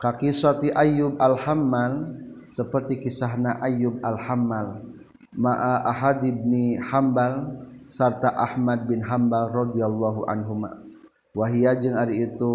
[0.00, 2.16] Kakisati Ayub al-Hammal
[2.50, 4.82] seperti kisahna Ayyub al-Hammal.
[5.30, 7.54] Ma'a Ahad ibni Hambal
[7.86, 10.82] sarta Ahmad bin Hambal radhiyallahu anhuma.
[11.30, 12.54] Wahia jeung ari itu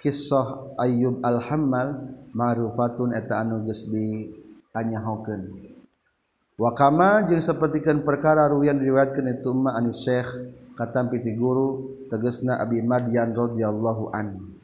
[0.00, 5.68] kisah Ayyub al-Hammal ma'rufatun eta anu geus dianyahokeun.
[6.56, 10.28] Wa kama jeung sapertikeun perkara ruwian diriwayatkeun itu ma anu Syekh
[10.76, 14.59] katam piti guru tegasna Abi Madyan radhiyallahu anhu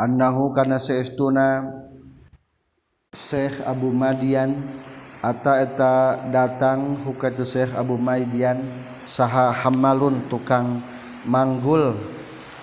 [0.00, 1.68] annahu kana saestuna
[3.12, 4.72] Syekh Abu Madian
[5.20, 8.64] ata eta datang hukatu Syekh Abu Madian
[9.04, 10.80] saha hamalun tukang
[11.28, 12.00] manggul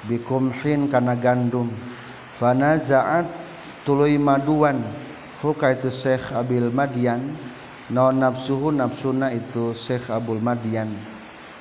[0.10, 1.70] bikumhin kana gandum.
[2.42, 3.30] Fanaza'at
[3.86, 4.82] tuluy maduan
[5.46, 7.38] hukaitu Syekh Abil Madian
[7.94, 10.98] no nafsuhu nafsuna itu Syekh Abul Madian.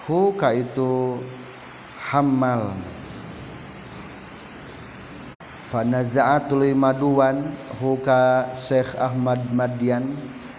[0.09, 1.21] Huka itu
[1.99, 2.79] hamal
[5.71, 10.17] fanaza'at tuluy maduan huka Syekh Ahmad Madian.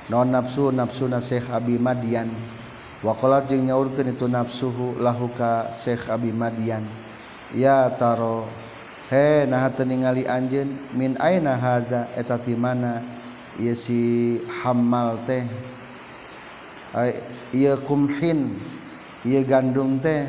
[0.08, 2.32] Non nafsu nafsuna Syekh Abi Madian.
[3.04, 6.88] Wa qala jeung nyaurkeun itu nafsuhu lahuka Syekh Abi Madian.
[7.52, 8.48] Ya taro
[9.08, 13.04] he nah ningali anjeun min aina hadza eta ti mana?
[13.60, 15.44] Ieu si hamal teh.
[17.52, 18.60] Ieu kumhin
[19.28, 20.28] ia gandum teh.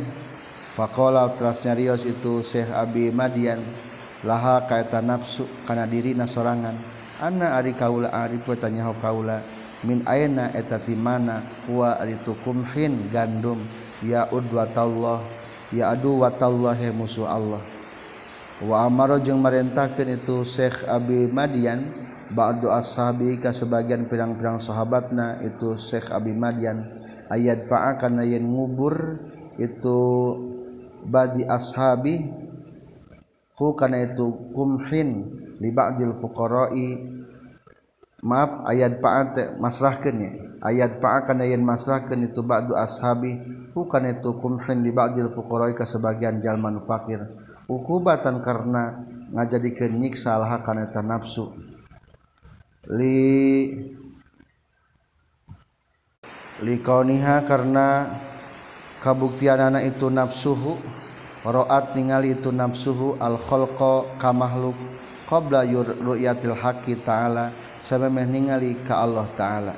[0.78, 3.62] Fakola trasnyarios itu Syekh Abi Madian
[4.26, 9.42] laha kaeta nafsu kana dirina sorangan anna ari kaula ari tanya kaula.
[9.78, 13.62] Min aina eta ti mana huwa itu kumhin gandum.
[14.02, 15.22] Ya udwatallah
[15.70, 17.62] ya adu watallahi musuh Allah.
[18.58, 21.94] Wa amara jeung marentahkeun itu Syekh Abi Madian
[22.34, 26.82] ba'du ashabi ka sebagian pirang-pirang sahabatna itu Syekh Abi Madian.
[27.30, 29.22] Ayat fa'a kana yen ngubur
[29.62, 29.98] itu
[31.06, 32.34] badi ashabi
[33.74, 35.26] kana itu kumhin
[35.58, 37.18] li ba'dil fuqara'i.
[38.18, 43.38] Maaf ayat fa'at masrahkeun ya ayat fa'akan yen masrahkeun itu ba'du ashabi.
[43.78, 47.22] Kana itu kumhin li ba'dil fuqara'i ka sebagian jalman fakir
[47.68, 51.52] ukubatan karena ngajadikeun nyiksa lah kana nafsu.
[52.88, 53.70] Li
[56.58, 58.18] likoniha karena
[58.98, 60.74] kabuktian anak itu nafsuhu
[61.48, 64.76] Roat ningali itu nafsuhu al-kholqo ka makhluk
[65.24, 65.64] qabla
[65.96, 69.74] ru'yatil haqqi ta'ala samemeh ningali ka Allah ta'ala.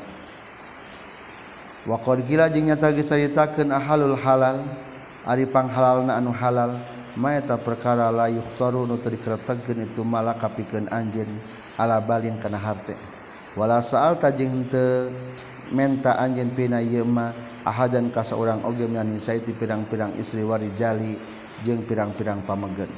[1.87, 4.67] Wa qad gila jeung nyata geus ahalul halal
[5.23, 6.83] ari panghalalna anu halal
[7.15, 11.39] maeta perkara la yukhtaru nu teu dikretegkeun itu malak kapikeun anjeun
[11.79, 12.99] ala balin kana harte.
[13.55, 15.15] Wala sa'al ta jeung teu
[15.71, 21.85] menta anjeun pina ieu mah ahadan ka saurang oge minanisa ti pirang-pirang istri warijali jeung
[21.85, 22.89] pirang-pirang pamegen.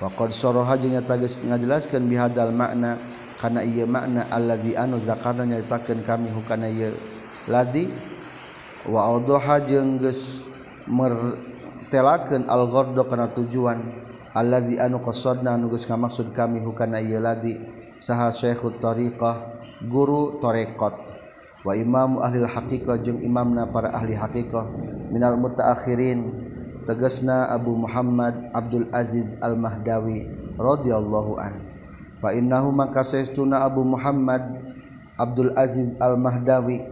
[0.00, 2.96] Waqad saraha jeung nyata geus ngajelaskeun bihadal makna
[3.36, 6.96] kana ieu makna allazi anu zakarna nyaritakeun kami hukana ieu
[7.44, 7.92] ladi.
[8.88, 10.48] Wa awdaha jeung geus
[10.88, 13.92] mertelakeun al ghadda kana tujuan
[14.32, 17.60] allazi anu qasadna anu geus kamaksud kami hukana ieu ladi.
[18.00, 19.36] Saha syekhut tariqah
[19.84, 20.96] guru tarekat
[21.60, 24.64] wa imam ahli haqiqah jeung imamna para ahli haqiqah.
[25.12, 26.48] Minal mutaakhirin
[26.84, 31.54] tegasna Abu Muhammad Abdul Aziz Al-Mahdawi radhiyallahu an.
[32.20, 34.42] Fa innahu maka saestuna Abu Muhammad
[35.16, 36.84] Abdul Aziz Al-Mahdawi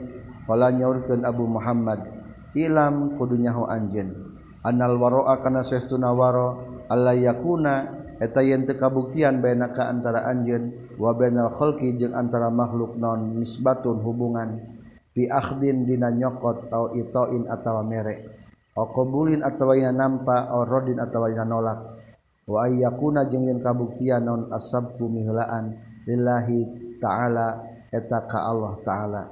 [0.49, 2.01] wala nyaurkeun Abu Muhammad.
[2.57, 4.37] Ilam kudu nyaho anjeun.
[4.65, 11.13] Anal waroa kana saestuna waro alla yakuna eta yen teu kabuktian bainaka antara anjeun wa
[11.13, 14.81] bainal khalqi jeung antara makhluk non nisbatun hubungan.
[15.13, 18.38] Fi akhdin dina nyokot atau itoin atawa merek
[18.87, 21.99] qbulin atawaina nampa rodin atawaina nolak.
[22.49, 25.77] Wa yakuna yen kabuktian non asabku mihlaan
[26.09, 27.61] lillahi ta'ala
[27.93, 29.23] eta ka Allah ta'ala.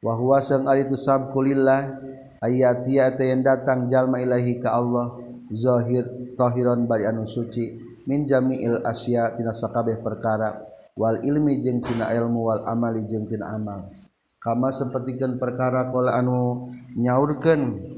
[0.00, 2.00] Wa huwa sang ari tu sabku lillah
[2.40, 5.20] ayatia eta yang datang jalma ilahi ka Allah
[5.52, 7.76] zahir tahiran bari anu suci
[8.08, 10.56] min jami'il asya tina sakabeh perkara
[10.96, 13.92] wal ilmi jeung tina ilmu wal amali jeung tina amal.
[14.40, 17.95] Kama sapertikeun perkara qala anu nyaurkeun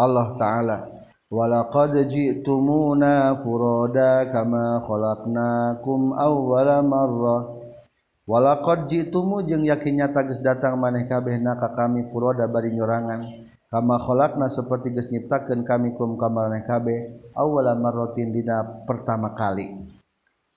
[0.00, 0.78] Allah taala.
[1.30, 7.54] Walaqad ji'tumuna furada kama khalaqnakum awwala marrah
[8.26, 13.46] walaqad ji'tumu jeung yakinnya tagis datang maneh kabehna ka kami furada bari nyorangan.
[13.70, 19.70] Kama khalaqna seperti geus nyiptakeun kami kum ka maneh kabeh awwala marratin dina pertama kali.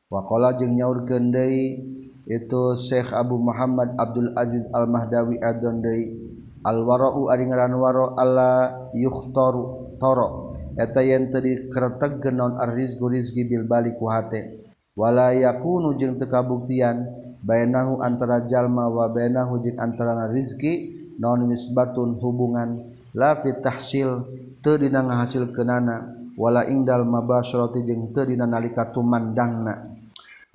[0.09, 1.77] Waqala jeung nyaurkeun deui
[2.25, 6.32] itu Syekh Abu Muhammad Abdul Aziz Al Mahdawi Adondai
[6.63, 10.55] alwarau ari ngaran waro alla yukhtaru toro.
[10.73, 14.65] Eta yen teu dikreteg naon arrizqu rizqi bil bali ku hate.
[14.97, 17.05] Wala yakunu jeung teu kabuktian
[17.45, 22.89] bainahu antara jalma wa bainahu jeung antara rizqi naon nisbatun hubungan.
[23.13, 24.25] La fi tahsil
[24.65, 26.25] teu dina ngahasilkeunana.
[26.33, 29.93] Wala indal mabasyarati jeung teu dina nalika tumandangna.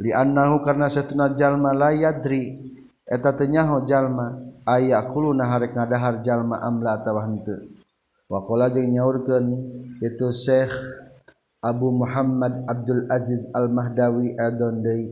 [0.02, 2.58] Li annahu karna satuna jalma la yadri
[3.06, 4.34] eta teu nyaho jalma.
[4.68, 7.64] ayakulu naharek ngadahar jalma amla atawa henteu.
[8.28, 9.46] Wakola jeung nyaurkeun
[10.04, 10.76] itu Syekh
[11.64, 15.08] Abu Muhammad Abdul Aziz Al Mahdawi adon deui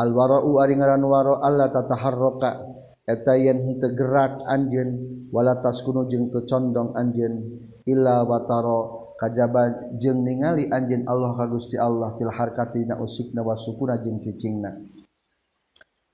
[0.00, 2.64] al wara'u ari ngaran wara Allah tataharraka
[3.04, 4.96] eta yen henteu gerak anjeun
[5.28, 7.44] wala taskunu jeung teu condong anjeun
[7.84, 14.24] illa wataro kajaban jeung ningali anjeun Allah ka Gusti Allah fil harkatina usikna wasukuna jeung
[14.24, 14.72] cicingna.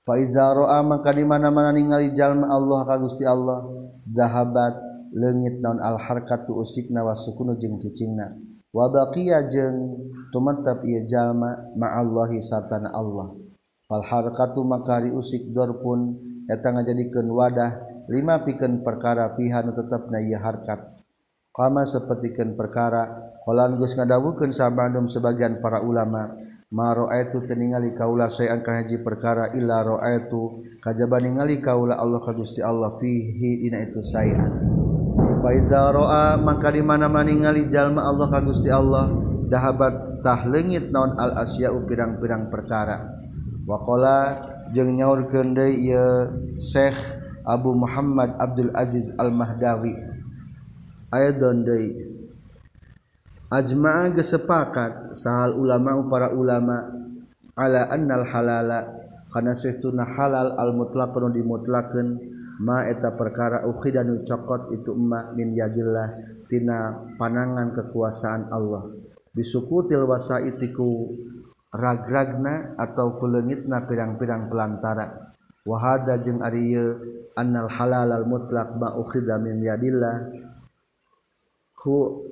[0.05, 3.65] Faizaroa maka di mana-mana ningali jalma Allah ka Gusti Allah
[4.05, 4.77] dahabat
[5.17, 8.37] leungit naon al harkatu usikna wa sukunu jeung cicingna.
[8.69, 9.97] Wa baqiya jeung
[10.29, 13.33] tumetep ieu jalma ma'allahi satana Allah.
[13.89, 20.37] Fal harkatu makari usik usik dorpun eta ngajadikeun wadah lima pikeun perkara pihan tetepna ieu
[20.37, 20.85] harkat.
[21.49, 23.09] Kama sepertikan perkara
[23.41, 26.44] qalan geus ngadawuhkeun sabandum sebagian para ulama.
[26.75, 32.59] maroaitu teningali kaula saya angka haji perkara illa roaitu kajaba ningali kaula Allah ka Gusti
[32.59, 34.43] Allah fihi ina itu saya.
[35.39, 39.07] Faiza roa mangka di mana-mana ningali jalma Allah ka Gusti Allah
[39.47, 43.07] dahabat tah lengit naon al asya'u pirang-pirang perkara.
[43.63, 44.43] Waqala
[44.75, 46.27] jeung nyaurkeun deui ieu
[46.59, 46.97] Syekh
[47.47, 49.95] Abu Muhammad Abdul Aziz Al Mahdawi
[51.13, 52.14] ayat deui
[53.51, 56.89] ajma'a gesepakat sahal ulama para ulama
[57.55, 58.79] ala annal halala
[59.29, 62.07] kana sahtuna halal al mutlaqun dimutlaqkeun
[62.63, 66.15] ma eta perkara ukhidanu cokot itu emma min yadillah
[66.47, 68.87] tina panangan kekuasaan Allah.
[69.35, 71.11] Bisukutil wasaitiku
[71.75, 75.35] ragragna atau kulengitna pirang-pirang pelantara.
[75.67, 76.95] Wahada jeung ariye
[77.35, 80.31] annal halal al mutlaq ma ukhida min yadillah
[81.75, 82.24] ku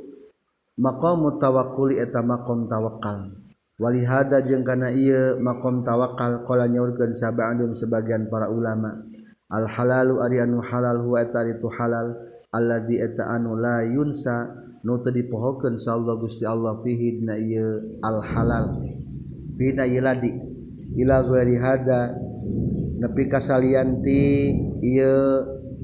[0.78, 3.30] maqamu tawakkuli eta maqam tawakal
[3.78, 9.02] walihada jeung kana ieu maqam tawakal qala nyaurkeun sabandum sebagian para ulama.
[9.54, 12.18] Al halalu ari anu halal huwa eta itu halal
[12.50, 14.50] alladzi eta anu la yunsa
[14.82, 18.82] nu teu dipohokeun sallallahu Gusti Allah fihi dina ieu al halal.
[19.54, 20.34] Bina yeladi
[20.98, 22.18] ila ghairi hada
[22.98, 25.22] nepi kasalianti ieu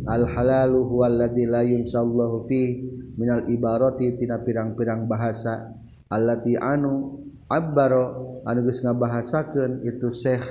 [0.09, 2.88] al halalu huwa alladzi la yunsa Allahu fihi
[3.19, 5.75] minal ibarati tina pirang-pirang bahasa
[6.07, 7.19] allati anu
[7.51, 10.47] abbaro anu geus ngabahasakeun itu Syekh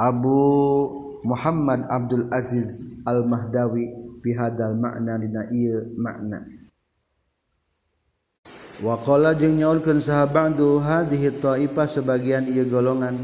[0.00, 0.40] Abu
[1.28, 3.92] Muhammad Abdul Aziz Al-Mahdawi
[4.24, 6.48] bihadal makna dina ieu makna
[8.82, 13.14] Waqala jeung nyaurkeun sahabadu hadhihi taifa sebagian ieu golongan.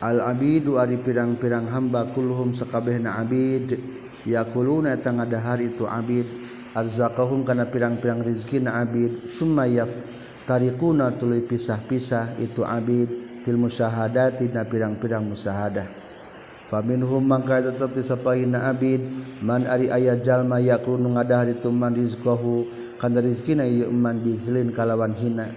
[0.00, 3.76] Al-abidu ari pirang-pirang hamba kulhum sakabehna abid.
[4.24, 6.49] Yakuluna tangada hari itu abid.
[6.74, 9.90] arzakahum kana pirang-pirang rizki na abid sumayaf
[10.46, 13.10] tarikuna tuluy pisah-pisah itu abid
[13.42, 15.86] fil musyahadati na pirang-pirang musyahadah.
[16.70, 19.02] Faminhum mangka tetep disapahin na abid
[19.42, 25.50] man ari aya jalma yakunu ngadah dituman rizqahu kana rizkina ieu man bizlin kalawan hina.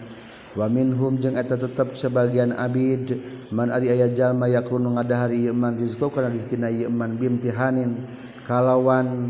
[0.58, 3.22] Wa minhum jeung eta tetep sebagian abid
[3.54, 8.10] man ari aya jalma yakunu ngadah ieu man rizqahu kana rizkina ieu man bimtihanin
[8.50, 9.30] kalawan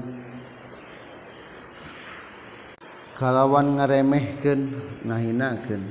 [3.24, 4.62] kalawan ngaremehkeun
[5.08, 5.84] ngahinakeun.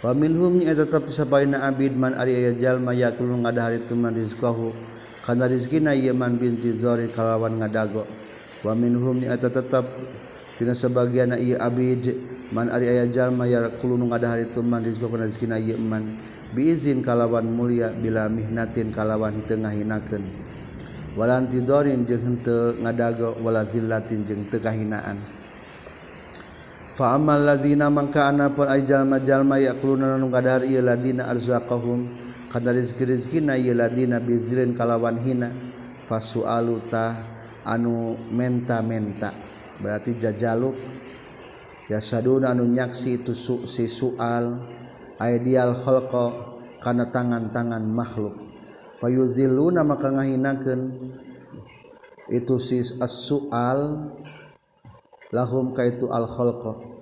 [0.00, 4.72] Wa minhum nya tetep sabaina abid man ari aya jalma yakul ngadahari tuman rizqahu
[5.20, 8.08] kana rizkina man binti zari kalawan ngadago.
[8.64, 9.84] Wa minhum nya tetep
[10.56, 12.16] tina sebagian ieu abid
[12.48, 16.16] man ari aya jalma yakul ngadahari tuman rizqahu kana rizkina man.
[16.56, 20.24] Biizin kalawan mulia bila mihnatin kalawan teu ngahinakeun.
[21.20, 25.36] Walantidorin jeung henteu ngadago wala zillatin jeung teu kahinaan.
[26.96, 32.08] Faamal ladina mangka anapun ay jalma jalma yakuluna nu kadahar ieu ladina arzaqahum.
[32.48, 35.52] Kana rizki-rizkina ieu ladina bizrin kalawan hina.
[36.08, 37.20] Fasualuta
[37.68, 39.28] anu menta-menta.
[39.76, 40.72] Berarti jajaluk.
[41.92, 44.64] Yasaduna anu nyaksi itu su, si sual.
[45.20, 48.40] Ideal khalqa kana tangan-tangan makhluk.
[49.04, 51.12] Payuziluna maka ngahinakeun.
[52.32, 54.08] Itu si as-sual
[55.34, 56.96] lahum kaitu al khalqa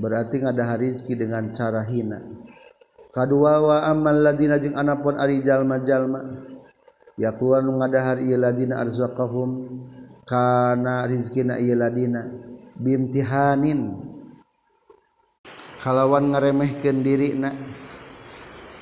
[0.00, 2.18] berarti ngadah rizki dengan cara hina.
[3.12, 6.48] Kadua wa ammal ladina jeung anapun ari jalma-jalma.
[7.20, 9.68] Yakulan ngadahar ieu ladina arzaqahum
[10.24, 12.24] kana rizkina ieu ladina.
[12.80, 14.00] Bimtihanin.
[15.84, 17.52] Kalawan ngaremehkeun dirina.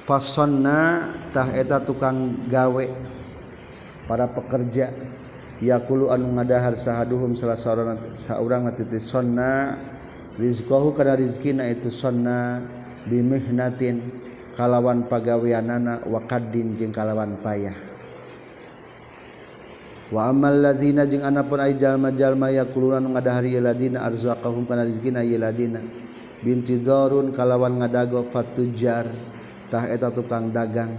[0.07, 2.87] Fasonna tah eta tukang gawe.
[4.07, 4.95] Para pekerja.
[5.61, 9.77] yakulu anu ngadahar sahaduhum salah seorang saurang titi sonna.
[10.41, 12.65] Rizqahu kana rizkina itu sonna
[13.05, 14.01] bimihnatin
[14.57, 17.77] kalawan pagaweanana wa qaddin jeung kalawan payah.
[20.09, 25.85] Wa amal ladzina jeung anapun ai jalma-jalma yaquluna ngadahari ladina arzaqahum kana rizqina ladina.
[26.41, 29.13] Bintidharun kalawan ngadago fatujar
[29.69, 30.97] tah eta tukang dagang.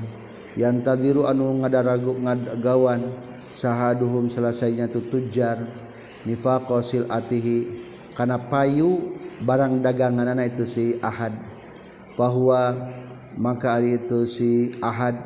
[0.54, 5.68] Yang tadiru anu ngadaragu ngagawan sahaduhum selesainya tutujar
[6.24, 7.84] nifakosil atihi
[8.16, 11.34] karena payu barang dagangan anak itu si ahad.
[12.16, 12.76] Bahwa
[13.36, 15.18] maka hari itu si ahad.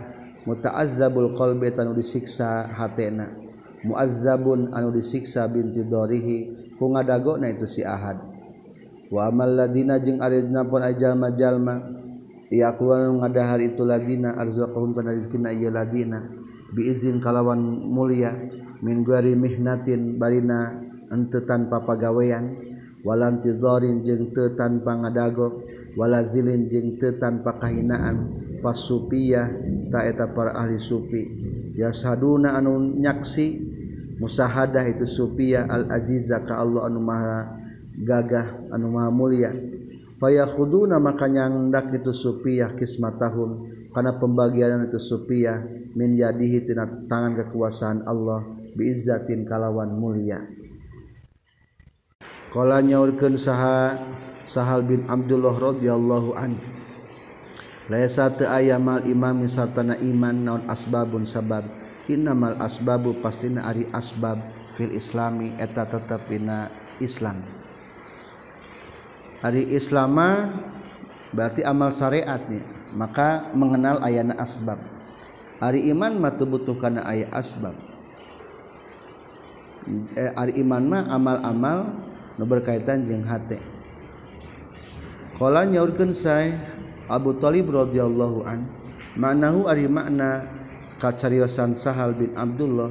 [0.46, 3.34] Muta'azzabul qalbi tanu disiksa hatena.
[3.82, 8.22] Muazzabun anu disiksa binti dorihi pungadagona itu si ahad.
[9.10, 11.76] Wa amal ladina jeung aridna pun ajalma jalma
[12.54, 16.45] iya kulan ngadahar itu ladina arzaqahum kana rizqina ieu ladina.
[16.76, 17.58] biizin kalawan
[17.88, 18.36] mulia
[18.84, 20.76] min guari mihnatin barina
[21.08, 22.60] ente tanpa pagawean
[23.08, 25.64] walam tidorin jeung teu tanpa ngadago
[25.96, 29.48] wala zilin jeung teu tanpa kahinaan pas supiyah
[29.94, 31.24] taeta para ahli supi.
[31.78, 33.62] Yasaduna anu nyaksi
[34.18, 37.62] musahadah itu supiyah al aziza ka Allah anu maha
[37.94, 39.52] gagah anu maha mulia.
[40.18, 45.64] Fayakuduna maka nyandak itu supiyah kismatahum karena pembagian itu supiyah
[45.96, 48.44] min yadihi tina tangan kekuasaan Allah
[48.76, 50.44] biizzatin kalawan mulia.
[52.52, 53.96] Qala nyaurkeun saha
[54.46, 56.60] Sahal bin Abdullah radhiyallahu an.
[57.90, 61.66] Laisa teu aya mal imam sartana iman naon asbabun sabab.
[62.06, 64.38] Innamal asbabu pastina ari asbab
[64.78, 66.70] fil islami eta tetep dina
[67.02, 67.42] Islam.
[69.42, 70.54] Ari islama
[71.34, 74.80] berarti amal syariatnya maka mengenal ayana asbab.
[75.60, 77.76] Ari iman mah butuh kana aya asbab.
[80.18, 81.94] Eh, Ari iman mah amal-amal
[82.40, 83.62] nu berkaitan jeung hate.
[85.36, 86.56] Qala nyaurkeun saya
[87.12, 88.72] Abu Thalib radhiyallahu an
[89.20, 90.48] manahu ari makna
[90.98, 92.90] kacariosan Sahal bin Abdullah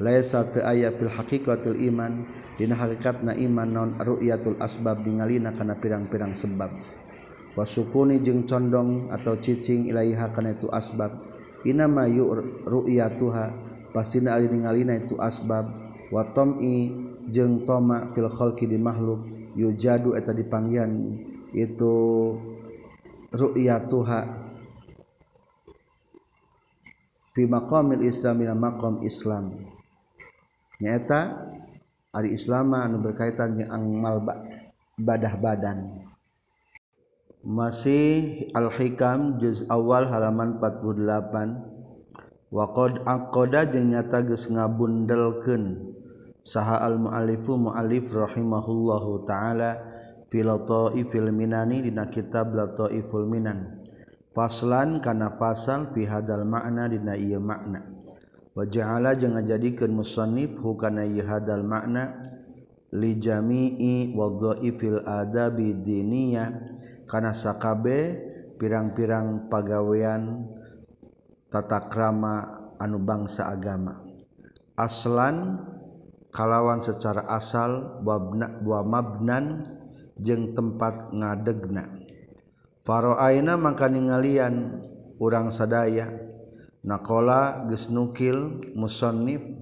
[0.00, 2.24] laisa teu aya fil haqiqatil iman
[2.56, 6.72] dina hakikatna iman non ru'yatul asbab ningalina kana pirang-pirang sebab.
[7.52, 11.12] wasukuni jeung condong atau cicing ilaiha kana itu asbab.
[11.62, 12.26] Inama yu
[12.66, 13.70] ru'yatuha.
[13.92, 15.68] Pastina ari ningalina itu asbab.
[16.10, 16.90] Wa tam'i
[17.28, 19.24] jeung toma fil khalqi di makhluk.
[19.54, 21.20] Yujadu eta dipanggian
[21.52, 21.94] itu
[23.30, 24.20] ru'yatuha.
[27.32, 29.56] Fi maqamil islam dina maqam islam.
[30.82, 31.48] Nyata
[32.12, 34.20] ari islama anu berkaitan jeung amal
[34.98, 36.01] badah badan.
[37.42, 45.94] masih al-hikam juz awal halaman 48 waqad aqada jeung nyata geus ngabundelkeun
[46.46, 49.82] saha al-muallifu muallif rahimahullahu taala
[50.30, 53.82] fil lataifil minani dina kitab lataiful minan.
[54.32, 57.84] Faslan kana pasal fi hadal makna dina ieu makna
[58.56, 62.16] wa ja'ala jeung ngajadikeun musannif hukana ieu hadal makna
[62.92, 66.52] li jami'i wadhaifil adabi diniyah
[67.08, 68.20] kana sakabe
[68.60, 70.46] pirang-pirang pagawean
[71.48, 74.04] tata krama anu bangsa agama.
[74.76, 75.56] Aslan
[76.32, 79.60] kalawan secara asal wabna wa mabnan
[80.16, 81.88] jeung tempat ngadegna.
[82.82, 84.80] Faroaina mangka ningalian
[85.20, 86.08] urang sadaya.
[86.82, 89.61] Nakola geus nukil musannif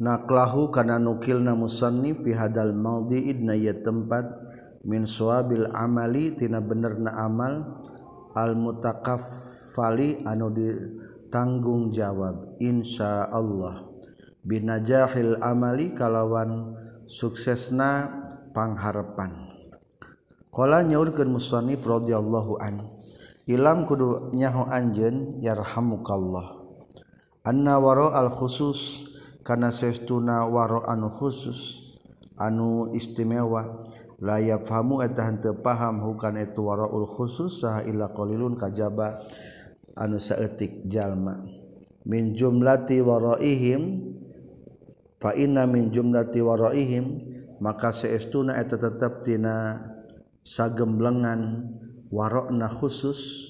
[0.00, 4.24] naklahu kana nukilna musannif fi hadal maudhi'id na ya tempat
[4.82, 7.82] min suabil amali tina benerna amal
[8.32, 13.88] al mutakaffali anu ditanggung jawab insya Allah.
[14.42, 16.74] Binajahil amali kalawan
[17.06, 18.10] suksesna
[18.50, 19.54] pangharepan
[20.50, 22.90] qala nyaurkeun musannif radhiyallahu an
[23.46, 26.58] ilam kudu nyaho anjeun yarhamukallah.
[27.46, 29.06] Anna waro al khusus
[29.42, 31.92] karena saestuna waro anu khusus
[32.38, 33.86] anu istimewa
[34.22, 39.18] layap famu etahan paham hukan itu waraul khusus sah ila qalilun kajaba
[39.98, 41.42] anu saeutik jalma.
[42.02, 44.14] Min jumlati waraihim
[45.22, 47.18] fa inna min jumlati waraihim
[47.62, 49.78] maka seestuna eta tetep tina
[50.42, 51.70] sagemblengan
[52.10, 53.46] warokna khusus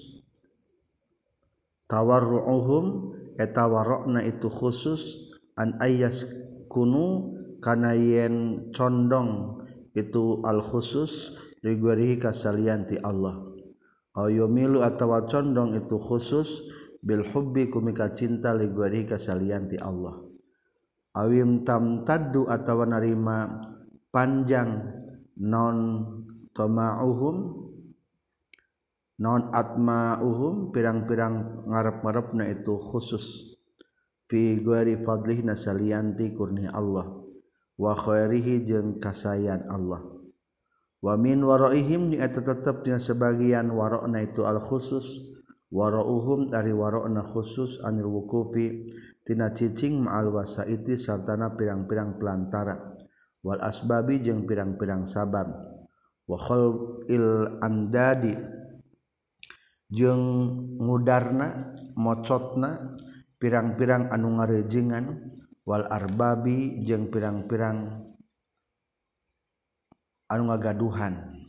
[1.88, 6.24] tawarruuhum eta warokna itu khusus an ayas
[6.72, 9.60] kunu kana yen condong
[9.92, 13.38] itu al-khusus rigwarihi kasalianti Allah.
[14.12, 16.48] Ayomilu atawa condong itu khusus
[17.00, 20.20] bil hubbi kumika cinta ligwarihi kasalianti Allah.
[21.12, 23.60] Awim tam taddu atawa narima
[24.08, 24.88] panjang
[25.36, 26.08] non
[26.56, 27.36] tama'uhum
[29.20, 33.51] non atma'uhum pirang-pirang ngarep-ngarepna itu khusus
[34.32, 37.04] figuari fadlih nasalianti kurni Allah
[37.76, 40.00] wa khairihi jeung kasayan Allah.
[41.04, 45.04] Wa min waraihim eta tetepnya sebagian warokna itu al khusus
[45.68, 48.88] warauhum dari warokna khusus anil wukufi
[49.26, 52.78] tina cicing ma'al wasaiti sartana pirang-pirang pelantara
[53.42, 55.50] wal asbabi jeung pirang-pirang sabab
[56.30, 58.38] wa khalil andadi
[59.90, 60.22] jeung
[60.78, 62.94] ngudarna mocotna
[63.42, 65.18] pirang-pirang anu ngarejengan
[65.66, 68.06] wal arbabi jeung pirang-pirang
[70.30, 71.42] anu ngagaduhan.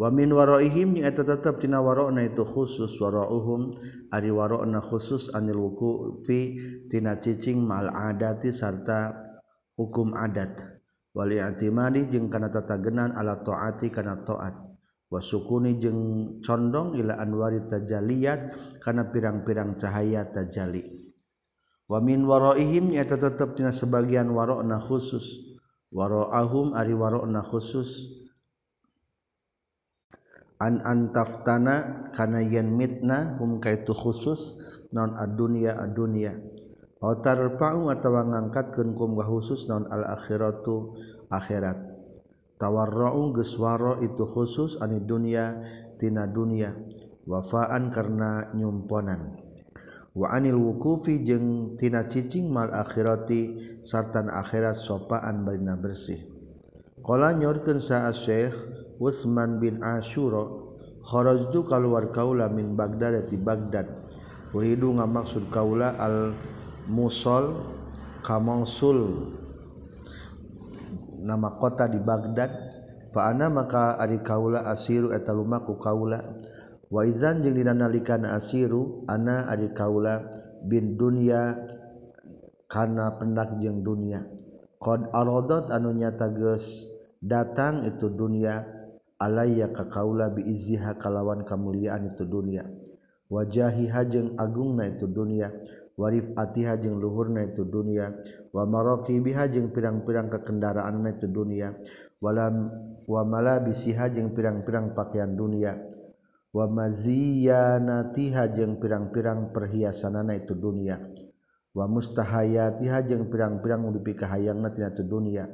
[0.00, 3.76] Wa min waraihim ni eta tetep dina warona itu khusus warauhum
[4.08, 6.56] ari warona khusus anil wuqufi
[6.88, 9.12] dina cicing mal adati sarta
[9.76, 10.64] hukum adat.
[11.12, 14.69] Wali i'timadi jeung kana tatagenan ala taati kana taat.
[15.10, 16.00] wasukuni jeung
[16.40, 20.86] condong ila anwari tajaliyat kana pirang-pirang cahaya tajali.
[21.90, 25.58] Wa min waraihim eta tetep tina sebagian warona khusus.
[25.90, 28.06] Waraahum ari warona khusus.
[30.62, 34.54] An antaftana kana yen mitna hum kaitu khusus
[34.94, 36.36] non adunya adunya
[37.00, 40.94] aw tarfa'u atawa ngangkatkeun kum khusus non al akhiratu
[41.32, 41.89] akhirat.
[42.60, 45.64] tawarra'u geus waro itu khusus ani dunya
[45.96, 46.76] tina dunya
[47.24, 49.40] wafaan karena nyumponan.
[50.10, 53.56] Wa anil wukufi jeung tina cicing mal akhirati
[53.86, 56.20] sartan akhirat sopaan barina bersih.
[57.00, 58.52] Qala nyorkeun sa syekh
[59.00, 60.44] Utsman bin Asyura
[61.00, 63.88] kharajtu kaluar kaula min Baghdad ti Baghdad.
[64.52, 66.34] Uridu ngamaksud kaula al
[66.90, 67.64] musol
[68.20, 68.36] ka
[71.20, 72.50] nama kota di Baghdad.
[73.10, 76.22] Faana maka ari kaula asiru eta lumaku kaula.
[76.90, 80.26] Wa izan jeung dina nalikana asiru ana ari kaula
[80.66, 81.54] bin dunya
[82.70, 84.26] kana pendak jeung dunya.
[84.80, 86.86] Qad aradat anu nyata geus
[87.20, 88.64] datang itu dunya
[89.20, 92.64] alayya ka kaula bi izziha kalawan kamuliaan itu dunya.
[93.30, 95.50] Wajahi jeung agungna itu dunya.
[96.00, 98.16] warif atiha jeung luhurna itu dunia
[98.56, 101.76] wa maraqi biha jeung pirang-pirang kekendaraan itu dunia
[102.24, 102.72] walam
[103.04, 105.76] wa malabisiha jeung pirang-pirang pakaian dunia
[106.56, 110.96] wa maziyanatiha jeung pirang-pirang perhiasanana itu dunia
[111.76, 115.44] wa mustahayatiha jeung pirang-pirang udupi kahayangna tina itu dunia.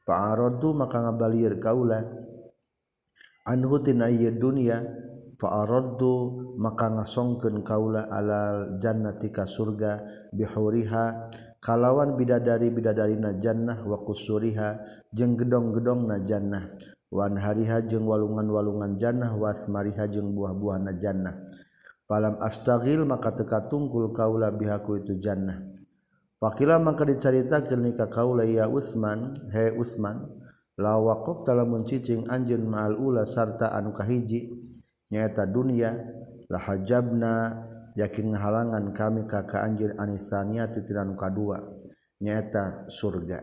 [0.00, 2.02] Fa'aradu maka ngabalir kaula
[3.46, 4.82] anhu tina ieu dunia
[5.40, 6.14] fa'araddu
[6.60, 10.04] maka ngasongkeun kaula alal jannati ka surga
[10.36, 11.32] bihuriha
[11.64, 14.84] kalawan bidadari bidadarina jannah wa kusuriha
[15.16, 16.68] jeung gedong-gedongna jannah.
[17.10, 21.42] Wan hariha jeung walungan-walungan jannah wasmariha jeung buah-buahna jannah.
[22.06, 25.58] Falam astagil maka teka tungkul kaula bihaku itu jannah.
[26.38, 30.22] Pakila maka dicaritakeun ka kaula ya Utsman he Utsman
[30.78, 34.59] la waqaf talamun cicing anjeun ma'al ula sarta anu kahiji.
[35.10, 35.90] Nyaeta dunia
[36.46, 37.34] la hajabna
[37.98, 41.74] yakin ngahalangan kami ka ka anjeun anisania titiran kadua
[42.22, 43.42] nyaeta surga.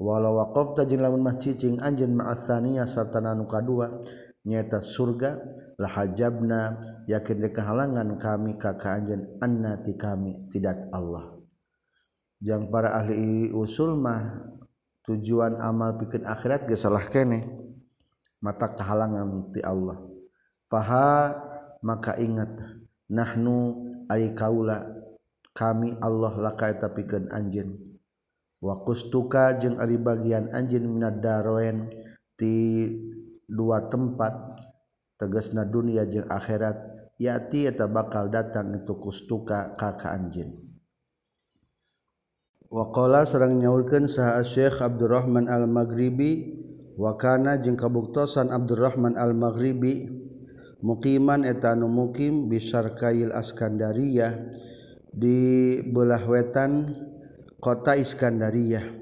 [0.00, 4.00] Walau waqafta jeung lamun mah cicing anjeun ma'asania sarta anu kadua
[4.44, 5.36] nyaeta surga
[5.76, 6.60] la hajabna
[7.08, 11.36] yakin dekahalangan kami ka ka anjeun annati kami tidak Allah.
[12.40, 14.48] Yang para ahli usul mah
[15.04, 17.56] tujuan amal bikin akhirat ge salah kene.
[18.40, 20.09] Mata kehalangan ti Allah
[20.70, 21.34] paha
[21.82, 22.54] maka ingat
[23.10, 24.86] nahnu ari kaula
[25.50, 27.74] kami Allah laka eta pikeun anjeun.
[28.62, 31.90] Wa kustuka jeung ari bagian anjeun minad daroen
[32.38, 32.86] ti
[33.50, 34.32] dua tempat
[35.18, 36.76] tegasna dunia jeung akhirat
[37.18, 40.70] yati eta bakal datang itu kustuka ka ka anjeun
[42.70, 46.54] Waqala sareng nyaurkeun saha Syekh Abdurrahman Al-Maghribi
[46.94, 50.06] wa kana jeung kabuktosan Abdurrahman Al-Maghribi
[50.80, 54.32] mukiman etanu mukim bisarkail Askandariyah
[55.12, 56.88] di belah wetan
[57.60, 59.00] kota Iskandariyah.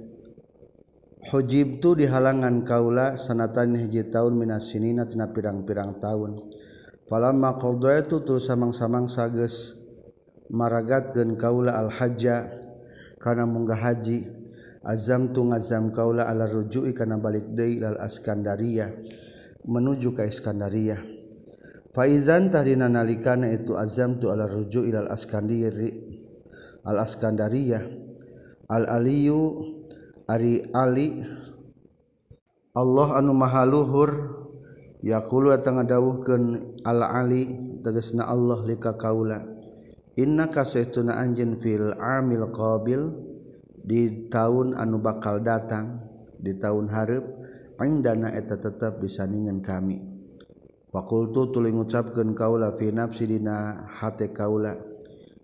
[1.29, 6.39] Hojib tu di halangan kaula sanatan hiji tahun minasinina tina pirang-pirang tahun.
[7.11, 9.75] Falamma qadaitu terus samang-samang sages
[10.49, 12.63] maragatkeun kaula al-hajja
[13.19, 14.31] kana munggah haji.
[14.87, 18.89] Azam tu ngazam kaula ala ruju'i kana balik deui lal Askandariyah
[19.69, 21.18] menuju ka Iskandariyah.
[21.99, 26.09] faizan tahrina nalikana itu azam tu ala rujuk ilal askandiri
[26.87, 27.85] al askandariyah.
[28.71, 29.41] Al aliyu
[30.31, 31.21] ari ali.
[32.79, 34.11] Allah anu maha luhur.
[34.99, 37.47] Yaqulu tengah dawuhkeun al ali
[37.83, 39.43] tegasna Allah lika kaula.
[40.19, 43.03] Innaka saytuna anjeun fil amil qabil
[43.79, 46.03] di tahun anu bakal datang
[46.43, 47.25] di tahun hareup
[47.79, 50.08] indana eta tetap disandingan kami.
[50.89, 54.73] Fakultu tuli ngucapkan kaula fi nafsi dina hati kaula.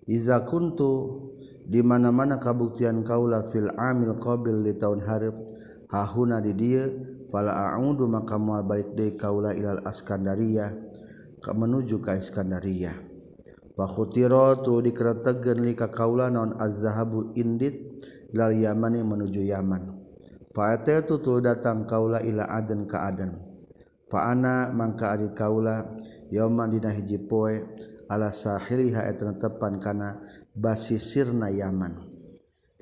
[0.08, 1.20] Iza kuntu
[1.68, 5.36] di mana-mana kabuktian kaula fil amil qabil di tahun harib
[5.92, 6.88] hahuna di dia
[7.28, 10.72] fala a'udu maka mual balik deui kaula ilal askandariyah
[11.44, 12.96] ka menuju ka iskandariyah.
[13.76, 18.00] Wa khutira tu dikeretegeun li ka kaula naon az-zahabu indit
[18.32, 19.92] lal yamani menuju yaman.
[20.56, 23.53] Fa ataitu tu datang kaula ila adan ka adan.
[24.14, 25.82] Fa'ana mangka ari kaula
[26.30, 27.66] yauman dina hiji poe
[28.06, 30.22] ala sahiliha etna tepan kana
[30.54, 31.98] basisirna Yaman.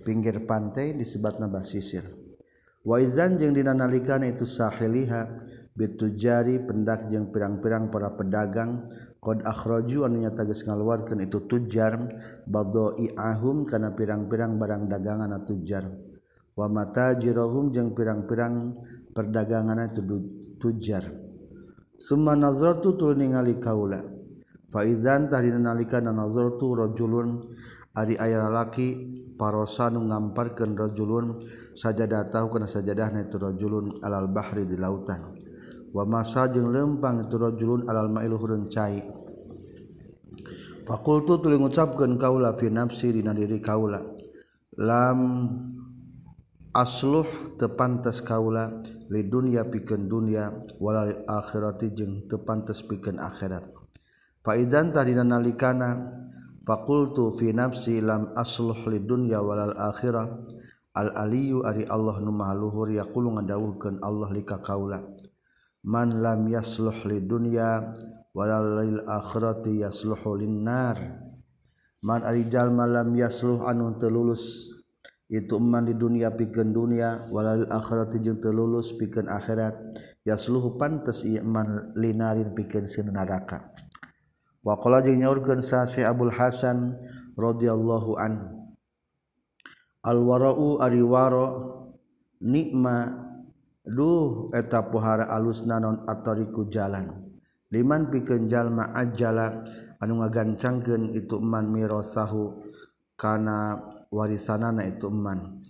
[0.05, 2.05] Pinggir pantai disebutna basisir.
[2.85, 8.85] Wa idzan jeung dina nalikana itu sahiliha bitujari pendak jeung pirang-pirang para pedagang
[9.25, 12.13] akhraju anunya tagis ngaluarkan itu tujar
[12.45, 15.89] badoi ahum karena pirang-pirang barang dagangan tujar
[16.53, 18.77] wa mata jirohum jeung pirang-pirang
[19.17, 20.03] perdagangan itu
[20.61, 21.22] tujar
[22.03, 24.03] Summa nazartu tul ningali kaula.
[24.75, 27.47] Fa idzan tahdina nalika nazartu rajulun
[27.95, 29.07] ari aya lalaki
[29.39, 31.47] parosa nu ngamparkeun rajulun
[31.79, 35.31] sajadatahu kana sajadahna itu rajulun alal bahri di lautan.
[35.95, 38.99] Wa masa jeung lempang itu rajulun alal ma'il hurun cai.
[40.83, 44.03] Fakultu tuluy ngucapkeun kaula fi nafsi dina diri kaula.
[44.75, 45.19] Lam
[46.73, 53.69] asluh tepantes kaula lidunya piken dunia walal akhirati jeung tepantes piken akhirat.
[54.43, 56.01] Faidan tadina nalikana
[56.65, 60.27] fakultu fi nafsi lam asluh lidunya walal akhirah
[60.93, 65.01] al aliyu ari Allah nu maha luhur yaqulu ngadawuhkeun Allah lika kaula
[65.85, 67.93] man lam yasluh lidunya
[68.37, 70.97] walal lil akhirati yasluhu linnar
[72.05, 74.69] man ari jalma lam yasluh anu telulus
[75.33, 79.73] itu eman di dunia pikeun dunia walal akhirat jeung teu lulus pikeun akhirat.
[80.29, 83.73] Yasluhu pantes iman linarin pikeun sin neraka.
[84.61, 87.01] Wa qala jeung nyaurkeun sa Syekh Abdul Hasan
[87.35, 88.77] radhiyallahu anhu.
[90.05, 91.49] Al wara'u ari wara
[92.45, 93.25] nikma
[93.89, 97.09] duh eta pohara alusna non atariku jalan.
[97.73, 99.65] Liman pikeun jalma ajala
[99.97, 102.69] anu ngagancangkeun itu eman mirasahu
[103.17, 103.81] kana
[104.13, 105.65] warisanana itu iman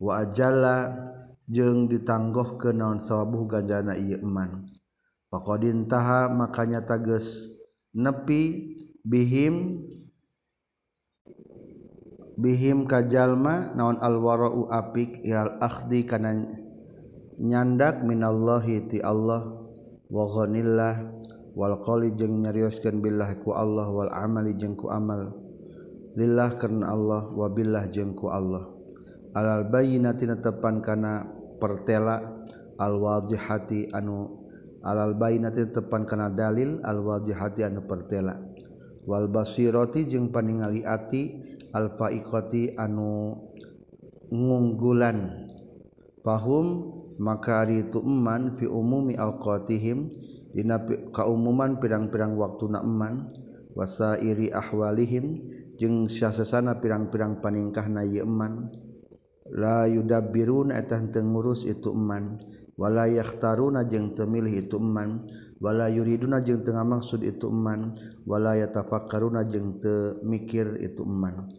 [0.00, 0.96] wa ajalla
[1.44, 4.64] jeung ditanggoh ke naon sawabuh ganjana ieu iman
[5.28, 7.52] faqadintaha makanya tages
[7.92, 8.72] nepi
[9.04, 9.84] bihim
[12.40, 16.48] bihim kajalma naon alwara'u apik ilal akhdi kana
[17.42, 19.58] nyandak minallahi ti Allah.
[20.12, 21.08] Wa ghanillah
[21.56, 25.41] wal qali jeung nyarioskeun billah ku Allah wal amali jeung ku amal.
[26.16, 28.68] lillah karena Allah wabillah jengku Allah.
[29.32, 31.24] Alal bayinatina tepan kana
[31.56, 32.20] pertela
[32.76, 34.44] alwajihati anu
[34.84, 38.36] alal bayinatina tepan kana dalil alwajihati anu pertela.
[39.08, 41.42] Wal basirati jeung paningali ati
[41.72, 43.34] al faiqati anu
[44.28, 45.48] ngunggulan.
[46.22, 50.06] Fahum maka ari itu eman fi umumi awqatihim
[50.54, 50.78] dina
[51.10, 53.26] kaumuman pirang-pirang waktu na eman
[53.74, 55.40] wasairi ahwalihim
[55.82, 58.70] jeung syahsesana pirang-pirang paningkah na yeman
[59.50, 62.38] la yudabirun teu tengurus itu eman.
[62.72, 65.28] Wala yahtaruna jeung temilih itu eman.
[65.60, 67.98] Wala yuriduna jeung tengah maksud itu eman.
[68.24, 71.52] Wala yatafakkaruna jeung teu mikir itu eman.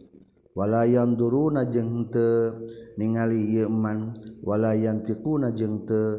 [0.58, 2.66] Wala yanduruna jeung teu
[2.98, 4.10] ningali ieu eman.
[4.42, 6.18] Wala yantiquna jeung teu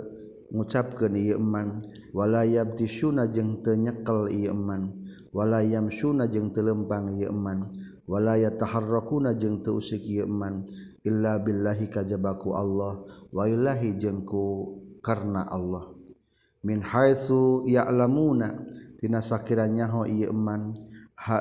[0.56, 1.84] ngucapkeun ieu eman.
[2.16, 4.96] Wala yabtisuna jeung teu nyekel ieu eman.
[5.36, 7.68] Wala yamsuna jeung teu lempang ieu eman.
[8.06, 10.66] walaya taharrakuna jeung teu usik ieu iman
[11.02, 15.94] illa billahi kajabaku Allah wailahi jeung ku karna Allah.
[16.66, 18.58] Min haitsu ya'lamuna
[18.98, 20.74] tina sakiranya ho ieu iman
[21.14, 21.38] ha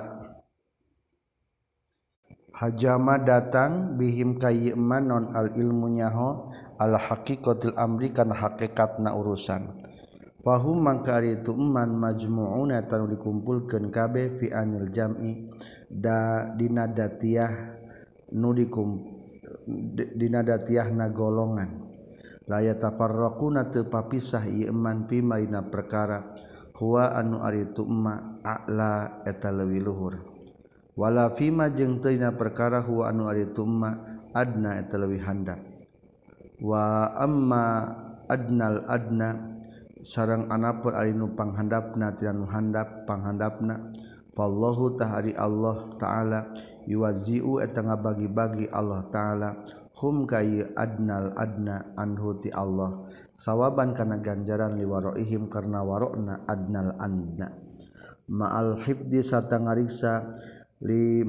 [2.53, 9.17] hajama datang bihim ka ieu iman non al ilmu nyaho al haqiqatil amri kana hakikatna
[9.17, 9.81] urusan.
[10.45, 15.49] Fahum mangkari itu iman majmu'una tanu dikumpulkeun kabeh fi anil jam'i
[15.95, 17.53] da dadinadatiah
[18.35, 19.07] nudikum
[20.19, 21.87] dinadatiah na golongan
[22.51, 26.35] laya taparraquna teu papisah ieu iman pimaina perkara
[26.75, 27.87] huwa anu ari tu
[28.43, 30.15] a'la eta leuwih luhur.
[30.95, 33.65] Wala fima jeung teu dina perkara huwa anu ari tu
[34.35, 35.63] adna eta leuwih handap.
[36.61, 37.95] Wa amma
[38.29, 39.51] adnal adna
[40.05, 43.95] sarang anapun ari nu panghandapna tina nu handap panghandapna
[44.35, 46.51] Wallahu tahari Allah ta'ala
[46.91, 49.51] yuwazi'u etengah bagi-bagi Allah ta'ala.
[49.95, 53.07] Hum kayi adnal adna anhu ti Allah.
[53.39, 57.65] Sawaban kana ganjaran liwaroihim karena warokna adnal adna
[58.29, 60.13] ma'al hibdi serta ngariksa
[60.85, 61.25] li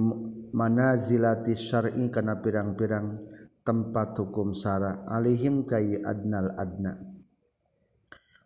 [0.56, 3.20] manazilati syar'i kana pirang-pirang
[3.66, 5.03] tempat hukum sara.
[5.08, 6.95] Alihim kayi adnal adna.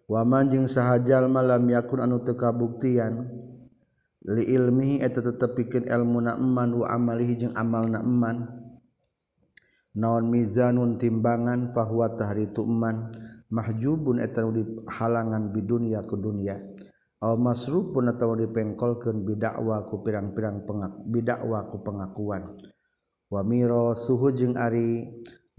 [0.10, 3.30] Waman jeung sahajal malam yakun anu tekabuktian
[4.28, 8.49] li ilmihi eta tetep pikeun ilmu eman wa amalihi jeung amalna eman
[9.95, 13.13] naon mizanun timbangan fahuwa tahri eman
[13.47, 16.59] mahjubun eta di halangan bidunya ke dunya
[17.20, 22.55] aw masrufun atawa dipengkolkeun bidakwa ku pirang-pirang pengak bidakwa ku pengakuan.
[23.30, 25.05] Wa miro suhu jeung ari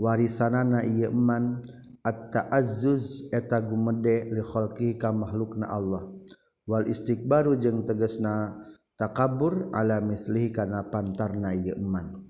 [0.00, 1.60] warisanana ieu eman
[2.00, 6.08] at-ta'azzuz eta gumede li khalqi ka makhlukna Allah.
[6.68, 8.56] Wal istighbaru jeung tegasna
[9.00, 12.20] takabur ala mislihi kana pantarna ieu iman.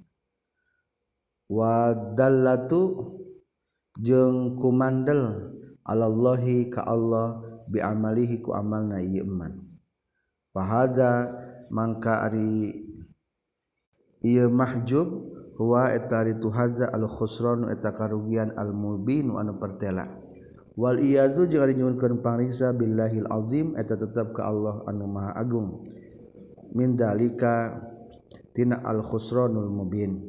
[1.50, 3.10] Wadallatu
[3.98, 5.50] jeung kumandel
[5.82, 9.66] alallahi ka Allah bi amalihi ku amalna ieu iman.
[10.54, 11.26] Fahaza
[11.74, 12.86] mangka ari
[14.22, 15.26] ieu mahjub
[15.58, 20.19] huwa eta tuhaza al khusran eta karugian al mubin anu pertela.
[20.78, 25.86] wal iyazu jeung nyuhunkeun pangriksa billahil azim eta tetep ka Allah anu maha agung.
[26.70, 27.82] Min dalika
[28.54, 30.22] tina al khusranul mubin.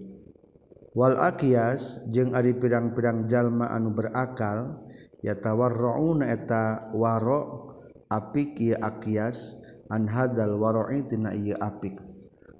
[0.98, 4.82] Wal aqyas jeung ari pirang-pirang jalma anu berakal
[5.24, 7.72] yatawarrauna eta waro
[8.12, 9.56] apik ieu aqyas
[9.88, 11.96] an hadzal wara'i tina ieu apik.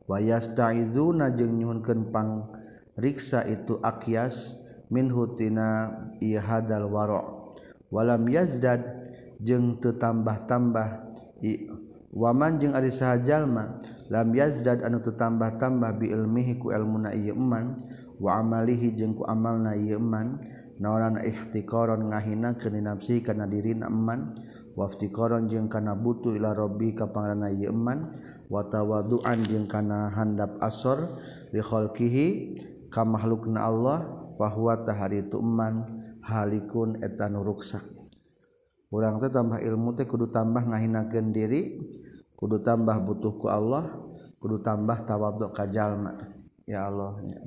[0.08, 4.56] Wayastaizuna jeung nyuhunkeun pangriksa itu aqyas
[4.94, 5.92] minhu tina
[6.24, 7.41] ieu hadzal wara'
[7.92, 8.82] walam yazdad
[9.44, 11.12] jeung tetambah-tambah.
[12.12, 13.80] Waman jeung ari sahajallma
[14.12, 17.88] lam yazdad anu tetambah-tambah bi ilmihi ku ilmuna ieu iman
[18.20, 20.36] wa amalihi jeung ku amalna ieu iman
[20.76, 24.36] naolana ihtiqaron ngahina kana nafsi kana dirina iman
[24.76, 28.20] wa iftiqaron jeung kana butuh ila rabbi ka pangaranna ieu iman
[28.52, 31.08] wa tawaduan jeung kana handap asor
[31.56, 32.28] li khalqihi
[32.92, 34.04] ka makhlukna Allah
[34.36, 37.84] fahuwa taharitu iman halikun etan nuruksak
[38.92, 41.80] kurang teh tambah ilmu teh kudu tambah ngahinakeun diri
[42.36, 44.02] kudu tambah butuh ku Allah
[44.42, 46.18] kudu tambah tawadhu ka jalma.
[46.66, 47.40] Ya Allah ya.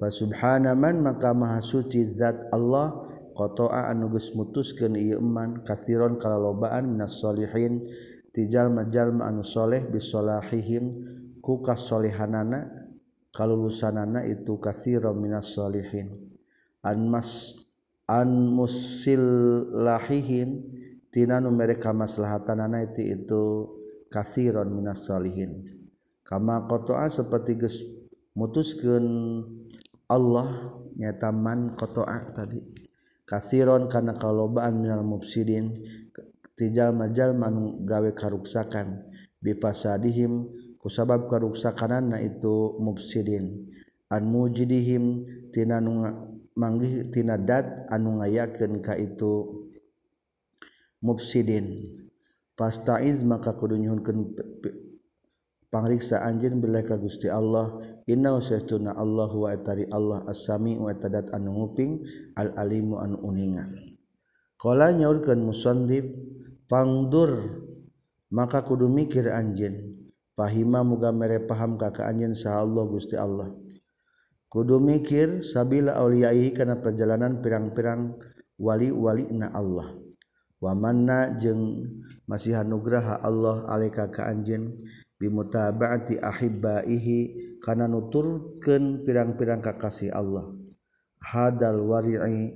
[0.00, 3.06] Fa subhanaman maka maha suci zat Allah
[3.36, 7.84] qata'a anugus mutuskeun ieu iman katsiron kalalobaan minas solihin
[8.32, 10.90] tijal majalma anu saleh bisolahihim
[11.44, 12.66] ku kasolehanana
[13.30, 16.32] kalulusanana itu katsiron minas solihin
[16.82, 17.61] anmas
[18.08, 19.24] an musil
[21.12, 23.42] tina nu mereka maslahatanana itu itu
[24.08, 25.82] kathiron minas solihin
[26.24, 27.76] kama kotoa seperti gus
[28.32, 29.06] mutuskeun
[30.12, 32.60] Allah nyata man kotoa tadi.
[33.24, 35.80] Kathiron kana kalobaan minal mufsidin
[36.52, 39.00] tijal majal man gawe karuksakan.
[39.40, 43.72] Bipasadihim kusabab karuksakanana itu mufsidin.
[44.12, 45.80] An mujidihim tina
[46.56, 49.64] manggihtina dat anu ngayaken ka itu
[51.02, 51.96] mufsidin.
[52.52, 54.36] Fastaiz maka kudu nyuhunkeun
[55.72, 57.80] pangriksa anjeun billah ka Gusti Allah.
[58.06, 62.04] Inna usaytuna Allah wa atari Allah as-sami wa tadat anu nguping
[62.36, 63.66] al alimu anu uninga.
[64.60, 66.06] Qala nyaurkeun musannif
[66.68, 67.62] fangdur.
[68.32, 69.92] Maka kudu mikir anjeun
[70.32, 73.61] pahima muga mere paham ka ka anjeun sa Allah Gusti Allah.
[74.52, 78.20] kudu mikir sabila auliyaihi kana perjalanan pirang-pirang
[78.60, 79.96] wali-wali na Allah.
[80.60, 81.88] Wa manna jeung
[82.28, 84.76] masih anugraha Allah alaika ka anjeun
[85.16, 87.18] bimutabaati ahibbaihi
[87.64, 90.52] kana nuturkeun pirang-pirang kakasih Allah.
[91.24, 92.52] Hadal wari'i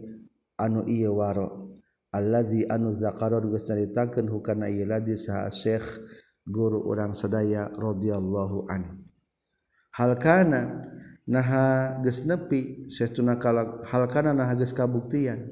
[0.61, 1.73] anu ieu waro.
[2.13, 5.89] Allazi anu zakara geus caritakeun hukana ieu ladi saha Syekh
[6.47, 9.03] guru urang sadaya radhiyallahu an
[9.99, 10.79] hal kana
[11.27, 15.51] naha geus nepi saetuna kala hakeuna naha geus kabuktian.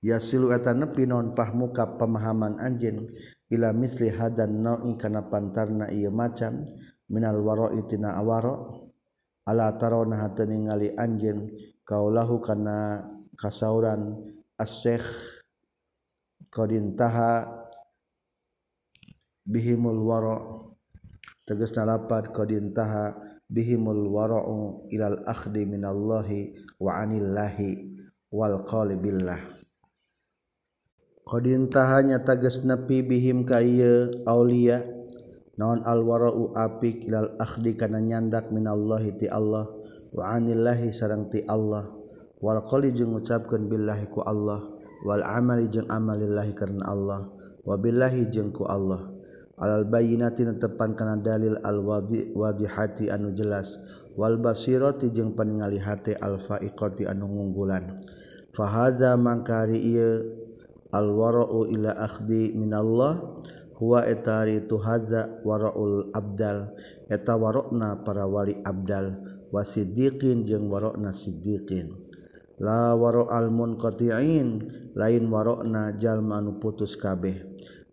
[0.00, 3.08] Yasilu eta nepi non pahmuka pemahaman anjeun.
[3.52, 6.64] Ila misli hadan nau'i kana pantarna ieu macam
[7.10, 8.54] minal wara'i tina awara
[9.44, 11.50] ala tarona hate ningali anjeun
[11.82, 13.02] kaulahu kana
[13.34, 14.14] kasauran
[14.54, 15.04] as-syekh
[16.54, 17.50] qadintaha
[19.42, 20.38] bihimul wara
[21.42, 23.18] tegasna lapad qadintaha
[23.50, 27.90] bihimul wara'u ilal akhdi minallahi wa anillahi
[28.30, 29.42] wal qali billah.
[31.26, 34.86] Qadintahanya tagas nepi bihim kaya aulia.
[35.58, 39.68] Naon al wara'u apik ilal akhdi kana nyandak minallahi ti Allah
[40.16, 41.90] wa anillahi sareng ti Allah.
[42.40, 44.64] Wal qali jeung ngucapkeun billahi ku Allah
[45.04, 47.28] wal amali jeung amalillahi karena Allah
[47.66, 49.19] wa billahi jeung ku Allah.
[49.60, 53.76] albayinati tepan kana dalil al wadi wadihati anu jelas.
[54.16, 58.00] Wal basirati jeung paningali hati alfaiqati anu ngunggulan.
[58.56, 60.26] Fahaza mangkari ieu
[60.90, 63.22] alwara'u ila akhdi minallah
[63.78, 66.74] huwa etari tu haza waraul abdal.
[67.06, 69.20] Eta warokna para wali abdal
[69.54, 71.94] wasidiqin jeung warokna siddiqin.
[72.60, 74.48] La waro al munqati'in
[74.92, 77.40] lain warokna jalma anu putus kabeh.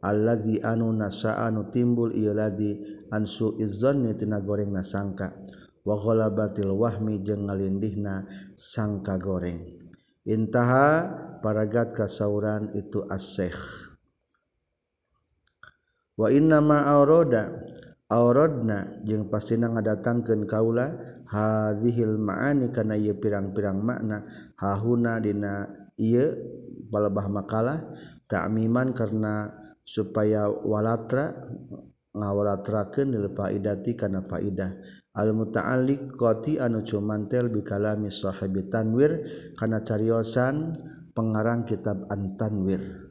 [0.04, 2.78] allazi anu nasaanu timbul ieu ladi
[3.14, 5.34] ansu izzanni tina goreng nasangka
[5.88, 9.64] wa ghalabatil wahmi jeung ngalindihna sangka goreng.
[10.28, 11.08] Intaha
[11.40, 13.88] paragat kasauran itu as-syekh
[16.18, 17.54] wa inna ma aurada
[18.10, 20.98] auradna jeung pastina ngadatangkeun kaula
[21.30, 24.26] hazihil maani kana ieu pirang-pirang makna
[24.58, 26.34] hahuna dina ieu
[26.90, 27.80] balabah makalah
[28.26, 29.54] ta'miman karena
[29.88, 31.32] supaya walatra
[32.12, 34.76] ngawalatrakeun lil faidati kana faidah.
[35.16, 39.24] Al muta'alliq qati anu cumantel bi kalami sahibi tanwir
[39.56, 40.76] kana cariosan
[41.16, 43.08] pengarang kitab antanwir.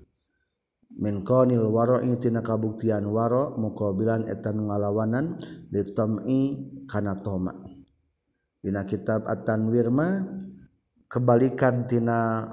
[0.97, 5.41] Min qanil wara'i tina kabuktian wara muqabilan etan ngalawanan
[5.73, 6.41] li tam'i
[6.89, 7.53] kana toma.
[8.61, 10.25] Dina kitab at-tanwir ma
[11.07, 12.49] kebalikan tina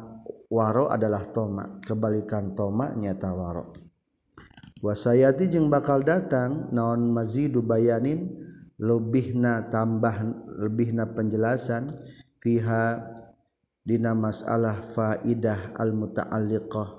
[0.51, 1.79] waro adalah toma.
[1.79, 3.82] Kebalikan toma nyata waro'
[4.83, 8.27] wasayati jeung bakal datang naon mazidu bayanin?
[8.75, 10.27] Lebihna tambah
[10.59, 11.95] lebihna penjelasan.
[12.43, 12.99] Fiha
[13.87, 16.89] dina masalah faidah al muta'alliqah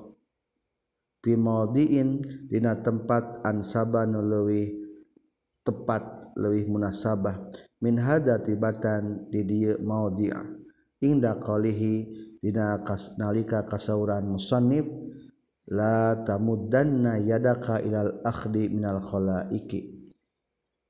[1.21, 4.73] fi maudiin dina tempat ansaba nu leuwih
[5.61, 7.53] tepat lebih munasabah.
[7.85, 10.41] Min hada tibatan di dia maudhi'a
[11.05, 12.09] inda qalihi
[12.41, 14.89] dina kas nalika kasauran musannif
[15.75, 20.07] la tamuddanna yadaka ilal akhdi minal khalaiki.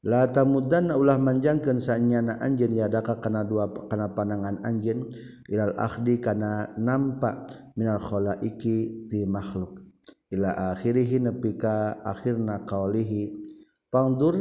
[0.04, 5.08] La tamuddanna ulah manjangkeun sanyana anjeun yadaka kana dua kana panangan anjeun
[5.48, 9.80] ilal akhdi kana nampak minal khalaiki ti makhluk.
[10.28, 13.32] Ila akhirih nepi ka akhirna qaulihi.
[13.88, 14.36] Pangdur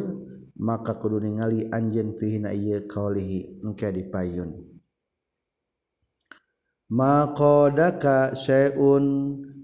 [0.59, 4.51] maka kudu ningali anjeun fihina ieu qaulihi engke dipayun.
[6.91, 9.05] Maqadaka syai'un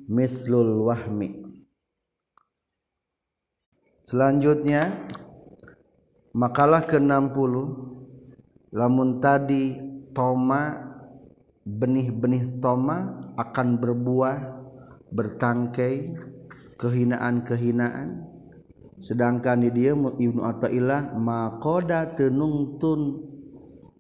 [0.10, 1.46] mislul wahmi.
[4.10, 5.06] Selanjutnya
[6.34, 7.54] makalah ke-60
[8.74, 9.78] lamun tadi
[10.18, 10.90] toma
[11.62, 14.38] benih-benih toma akan berbuah
[15.14, 16.18] bertangkai
[16.82, 18.26] kehinaan-kehinaan.
[18.98, 23.29] Sedangkan di dia Ibnu Athaillah makoda tenungtun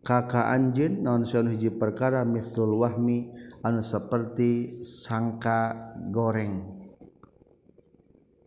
[0.04, 2.24] kakak anjin non hiji perkara?
[2.24, 3.32] Mislul wahmi
[3.64, 6.64] anu seperti sangka goreng.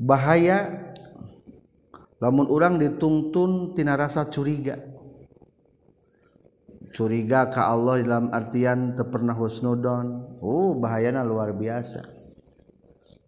[0.01, 0.91] Bahaya.
[2.23, 4.79] Lamun orang ditungtun tina rasa curiga.
[6.95, 10.39] Curiga ke Allah dalam artian teu pernah husnudon.
[10.39, 12.05] Oh bahayana luar biasa.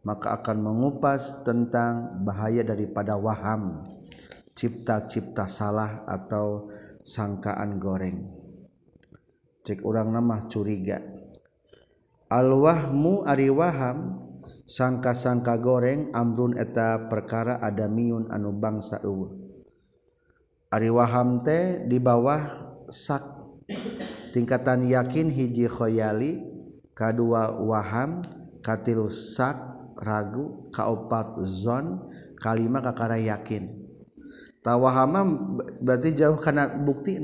[0.04, 3.82] Maka akan mengupas tentang bahaya daripada waham.
[4.54, 6.70] Cipta-cipta salah atau
[7.04, 8.24] sangkaan goreng.
[9.64, 11.04] Cek orang nama curiga.
[12.32, 14.18] Alwahmu ari waham
[14.64, 19.30] sangka-sangka goreng amrun eta perkara ada miun anu bangsa eueuh.
[20.72, 23.22] Ari waham teh di bawah sak.
[24.34, 26.42] Tingkatan yakin hiji khoyali
[26.96, 28.20] kadua waham
[28.60, 29.56] katilu sak
[30.00, 33.83] ragu kaopat zon kalima kakara yakin.
[34.64, 35.28] tawahama
[35.84, 37.20] berarti jauh karena bukti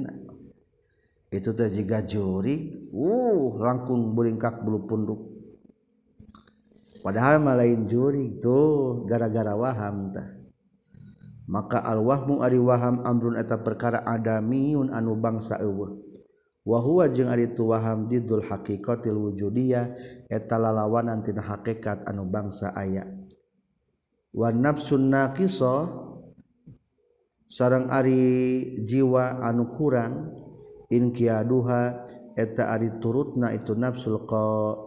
[1.31, 2.91] itu teh jika juri.
[2.91, 5.21] Uh langkung beringkak bulu punduk.
[7.01, 10.37] Padahal mah lain juri tuh gara-gara waham tah.
[11.51, 15.99] Maka al-wahmu ari waham amrun eta perkara adamiyun anu bangsa eueuh.
[16.61, 19.97] Wa huwa jeung ari tu waham didul haqiqatil wujudiyah
[20.29, 23.07] eta lalawanan tina hakikat anu bangsa aya.
[24.31, 26.10] Wa nafsun naqisah
[27.51, 28.23] sarang Ari
[28.87, 30.31] jiwa anu kurang
[30.87, 32.07] inkiaduha
[32.39, 34.87] eta ari turutna itu nafsul qa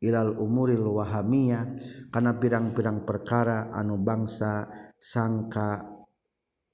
[0.00, 1.76] ilal umuril wahamiyah
[2.08, 5.80] kana pirang-pirang perkara anu bangsa sangka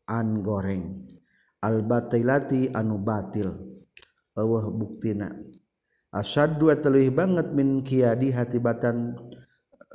[0.06, 1.06] an goreng.
[1.62, 3.50] Al batilati anu batil
[4.38, 5.30] eueuh buktina.
[6.14, 9.18] Asyaddu teluih banget min kiadi hatibatan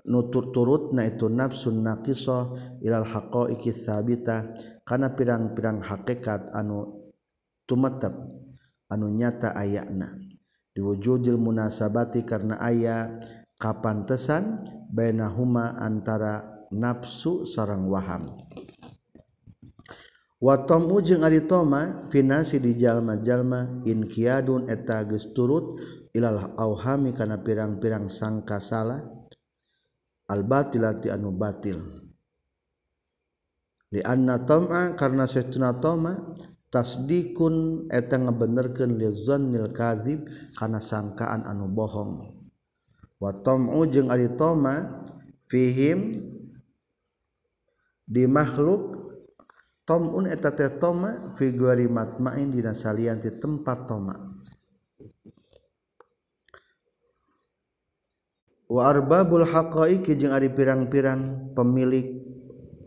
[0.05, 4.53] nutur-turut na itu nafsun naqisoh ilal haqaiqi iki sabita
[4.87, 7.11] kana pirang-pirang hakikat anu
[7.69, 8.13] tumetep
[8.89, 10.17] anu nyata ayakna
[10.73, 13.21] diwujudil munasabati karena aya
[13.61, 18.33] kapantesan bainahuma antara nafsu sarang waham.
[20.41, 25.77] Watomu jeung ari toma finasi di jalma-jalma inkiadun eta geus turut
[26.17, 29.05] ilal auhami kana pirang-pirang sangka salah
[30.31, 31.83] albatilati anu batil.
[33.91, 36.15] Di anna tam'a karena saestuna tama
[36.71, 42.39] tasdikun eta ngabenerkeun li zannil kadzib kana sangkaan anu bohong.
[43.19, 45.03] Wa tam'u jeung ari tama
[45.51, 46.23] fihim
[48.07, 48.95] di makhluk
[49.83, 54.30] tam'un eta teh tama fi guari matma'in dina salian ti tempat tama.
[58.71, 62.23] warbabul haqaiki jeung ari pirang-pirang pemilik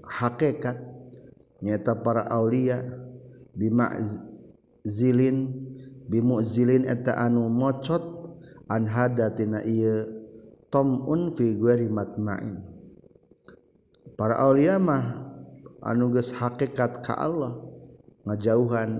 [0.08, 0.80] hakekat
[1.60, 2.80] nyata para Aulia
[3.52, 5.36] bimakzilin
[6.08, 8.32] bimuzilin eta anu mocot
[8.68, 10.08] anhadatina ieu
[10.72, 12.64] tomun fi ghairi matma'in.
[14.14, 15.26] Para aulia mah
[15.82, 17.58] anu geus hakikat ka Allah
[18.24, 18.90] ngajauhan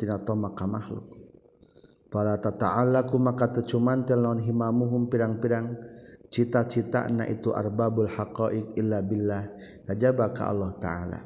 [0.00, 1.04] tina toma ka makhluk.
[2.12, 5.76] Para tata'allaku maka tecumantel telon himamuhum pirang-pirang
[6.32, 9.52] cita-cita na itu arbabul haqaiq illa billah.
[9.84, 11.20] Kajaba ka Allah taala.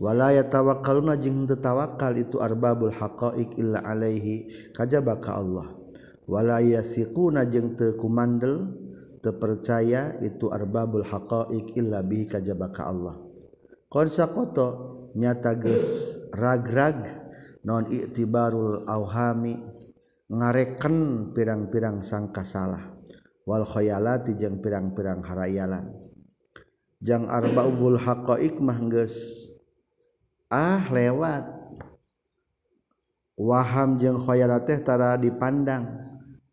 [0.00, 4.72] Wala yatawakkaluna jeung teu tawakal itu arbabul haqaiq illa alaihi.
[4.72, 5.68] Kajaba ka Allah.
[6.24, 8.72] Wala yathiquna jeung teu kumandel
[9.20, 12.24] teu percaya itu arbabul haqaiq illa bihi.
[12.24, 13.20] Kajaba ka Allah.
[13.92, 17.10] Qad saqata nyata geus ragrag
[17.66, 19.58] non i'tibarul auhami
[20.32, 22.99] ngareken pirang-pirang sangka salah.
[23.48, 25.90] wal khayalati jeung pirang-pirang harayalan.
[27.00, 29.48] Jang arbaul haqaiq mah geus
[30.52, 31.48] ah lewat.
[33.40, 35.88] Waham jeung khoyalat teh tara dipandang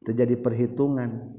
[0.08, 1.36] terjadi perhitungan.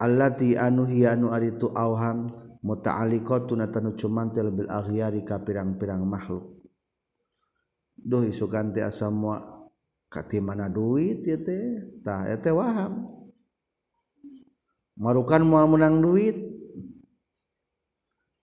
[0.00, 2.32] Allati anu ari aritu awham
[2.64, 6.64] muta'alliqatun tanu cumantil bil aghyari ka pirang-pirang makhluk.
[8.00, 9.20] Duh isukan teh asam
[10.12, 11.80] kati mana duit ya teh.
[12.04, 13.08] Tah eta waham.
[15.00, 16.36] Marukan moal menang duit.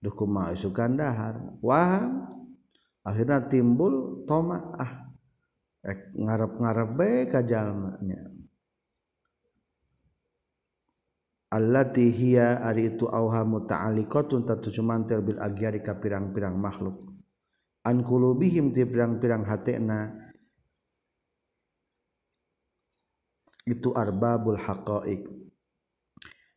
[0.02, 0.14] Duh
[0.50, 1.38] isukan dahar.
[1.62, 2.26] Waham.
[3.06, 5.08] Akhirnya timbul toma ah
[6.18, 8.28] ngarep-ngarep bae ka jalmanya.
[11.50, 17.10] Allati hiya ari itu auha muta'alliqatun tatu cumantel bil agyari ka pirang-pirang makhluk.
[17.82, 20.29] An qulubihim ti pirang-pirang hatena
[23.70, 25.30] itu arbabul haqaiq.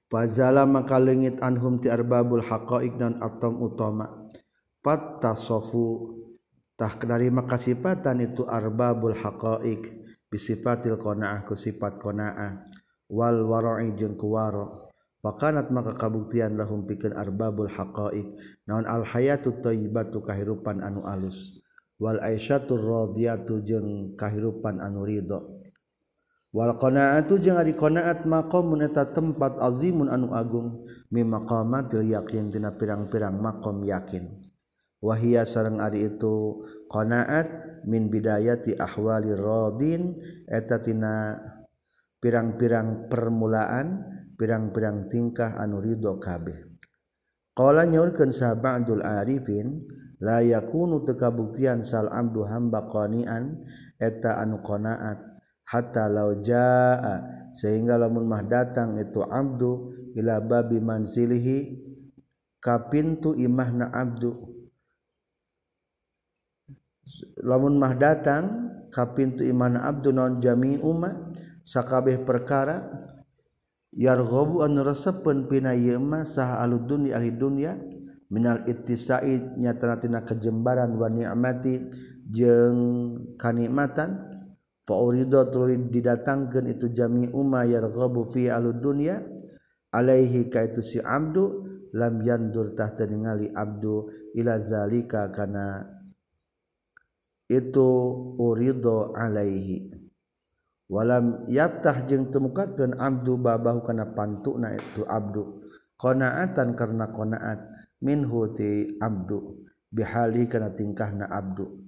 [0.09, 4.29] Fazala maka leungit anhum ti arbabul haqaiq dan atom utama.
[4.83, 6.11] Fattasafu
[6.75, 12.65] tah dari makasipatan itu arbabul haqaiq bisifatil qanaah ku sifat qanaah.
[13.09, 14.65] Wal wara'i jeung ku wara
[15.23, 18.37] pakanat maka kabuktian lahum pikeun arbabul haqaiq.
[18.65, 21.61] Naon al hayatu thayyibatu kahirupan anu alus.
[22.01, 25.62] Wal aisyatur radiyatu jeung kahirupan anu ridho
[26.53, 33.41] wal qanaatu jeung ari qanaat maqamun eta tempat azimun anu agung mimaqamatil yaqin dina pirang-pirang
[33.41, 34.29] maqam yakin.
[35.03, 37.49] Wahia sareng ari itu qanaat
[37.89, 40.15] min bidayati ahwali radin
[40.47, 41.35] eta tina
[42.23, 44.07] pirang-pirang permulaan
[44.39, 46.55] pirang-pirang tingkah anu ridho kabeh.
[47.53, 49.77] Qala nyaurkeun sahabatul arifin
[50.23, 53.65] la yakunu tekabuktian sal abdu hamba qanian
[53.99, 55.32] eta anu qanaat
[55.63, 61.79] hatta law jaa sehingga lamun mah datang itu Abdu bila babi manzilihi
[62.57, 64.33] ka pintu imahna Abdu.
[67.43, 71.33] Lamun mah datang kapintu imahna Abdu non jami umma
[71.67, 72.79] sakabeh perkara
[73.91, 77.75] yarghabu an rasapun pina yema sah aludun di ahli dunya
[78.31, 81.85] minal ittisai nyatana tina kejembaran wa ni'mati
[82.25, 82.79] jeung
[83.37, 84.32] kanikmatan.
[84.83, 89.23] Fa urida tuluy didatangkeun itu jami umma yarghabu fi alud dunya.
[89.93, 92.73] Alaihi ka itu si abdu lam yandur
[93.05, 95.85] ningali abdu ila zalika kana.
[97.45, 97.89] Itu
[98.41, 99.93] urido alaihi.
[100.89, 105.61] Walam yaftah jeung temukakeun abdu babahu kana pantukna itu abdu.
[106.01, 107.59] Qanaatan karena qanaat.
[108.01, 109.61] Minhu ti abdu.
[109.93, 111.82] Bihali kana tingkahna abdu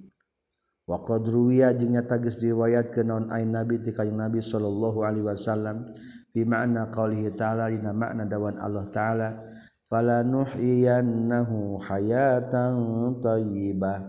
[0.86, 5.90] waqad ruwiya jeung nyata geus diriwayatkeun naon ain nabi ti kanjeng nabi sallallahu alaihi wasallam.
[6.36, 9.40] Fi ma'na qaulihi ta'ala dina makna dawan Allah ta'ala
[9.88, 12.76] fala nuhyiyannahu hayatan
[13.24, 14.04] thayyibah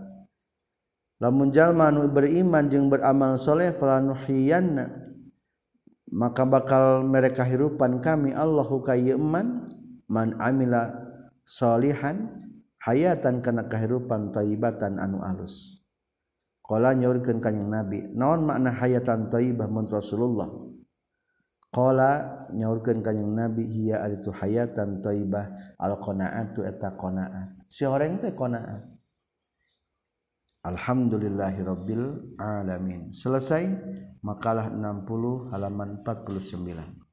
[1.22, 4.91] lamun jalma anu beriman jeung beramal soleh fala nuhyiyanna
[6.11, 9.70] maka bakal mereka hirupan kami Allahu ka iman
[10.11, 10.99] man amila
[11.47, 12.35] solihan
[12.83, 15.76] hayatan kana kahirupan thayyibatan anu alus.
[16.66, 20.50] Qala nyaurkeun ka Nabi, naon makna hayatan thayyibah mun Rasulullah?
[21.70, 22.10] Qala
[22.50, 27.54] nyaurkeun ka Nabi hiya aritu hayatan thayyibah al qanaatu eta qanaat.
[27.70, 28.82] Sioreng teh qanaat.
[30.66, 33.14] Alhamdulillahirabbil alamin.
[33.14, 33.70] Selesai
[34.26, 37.05] makalah 60 halaman 49.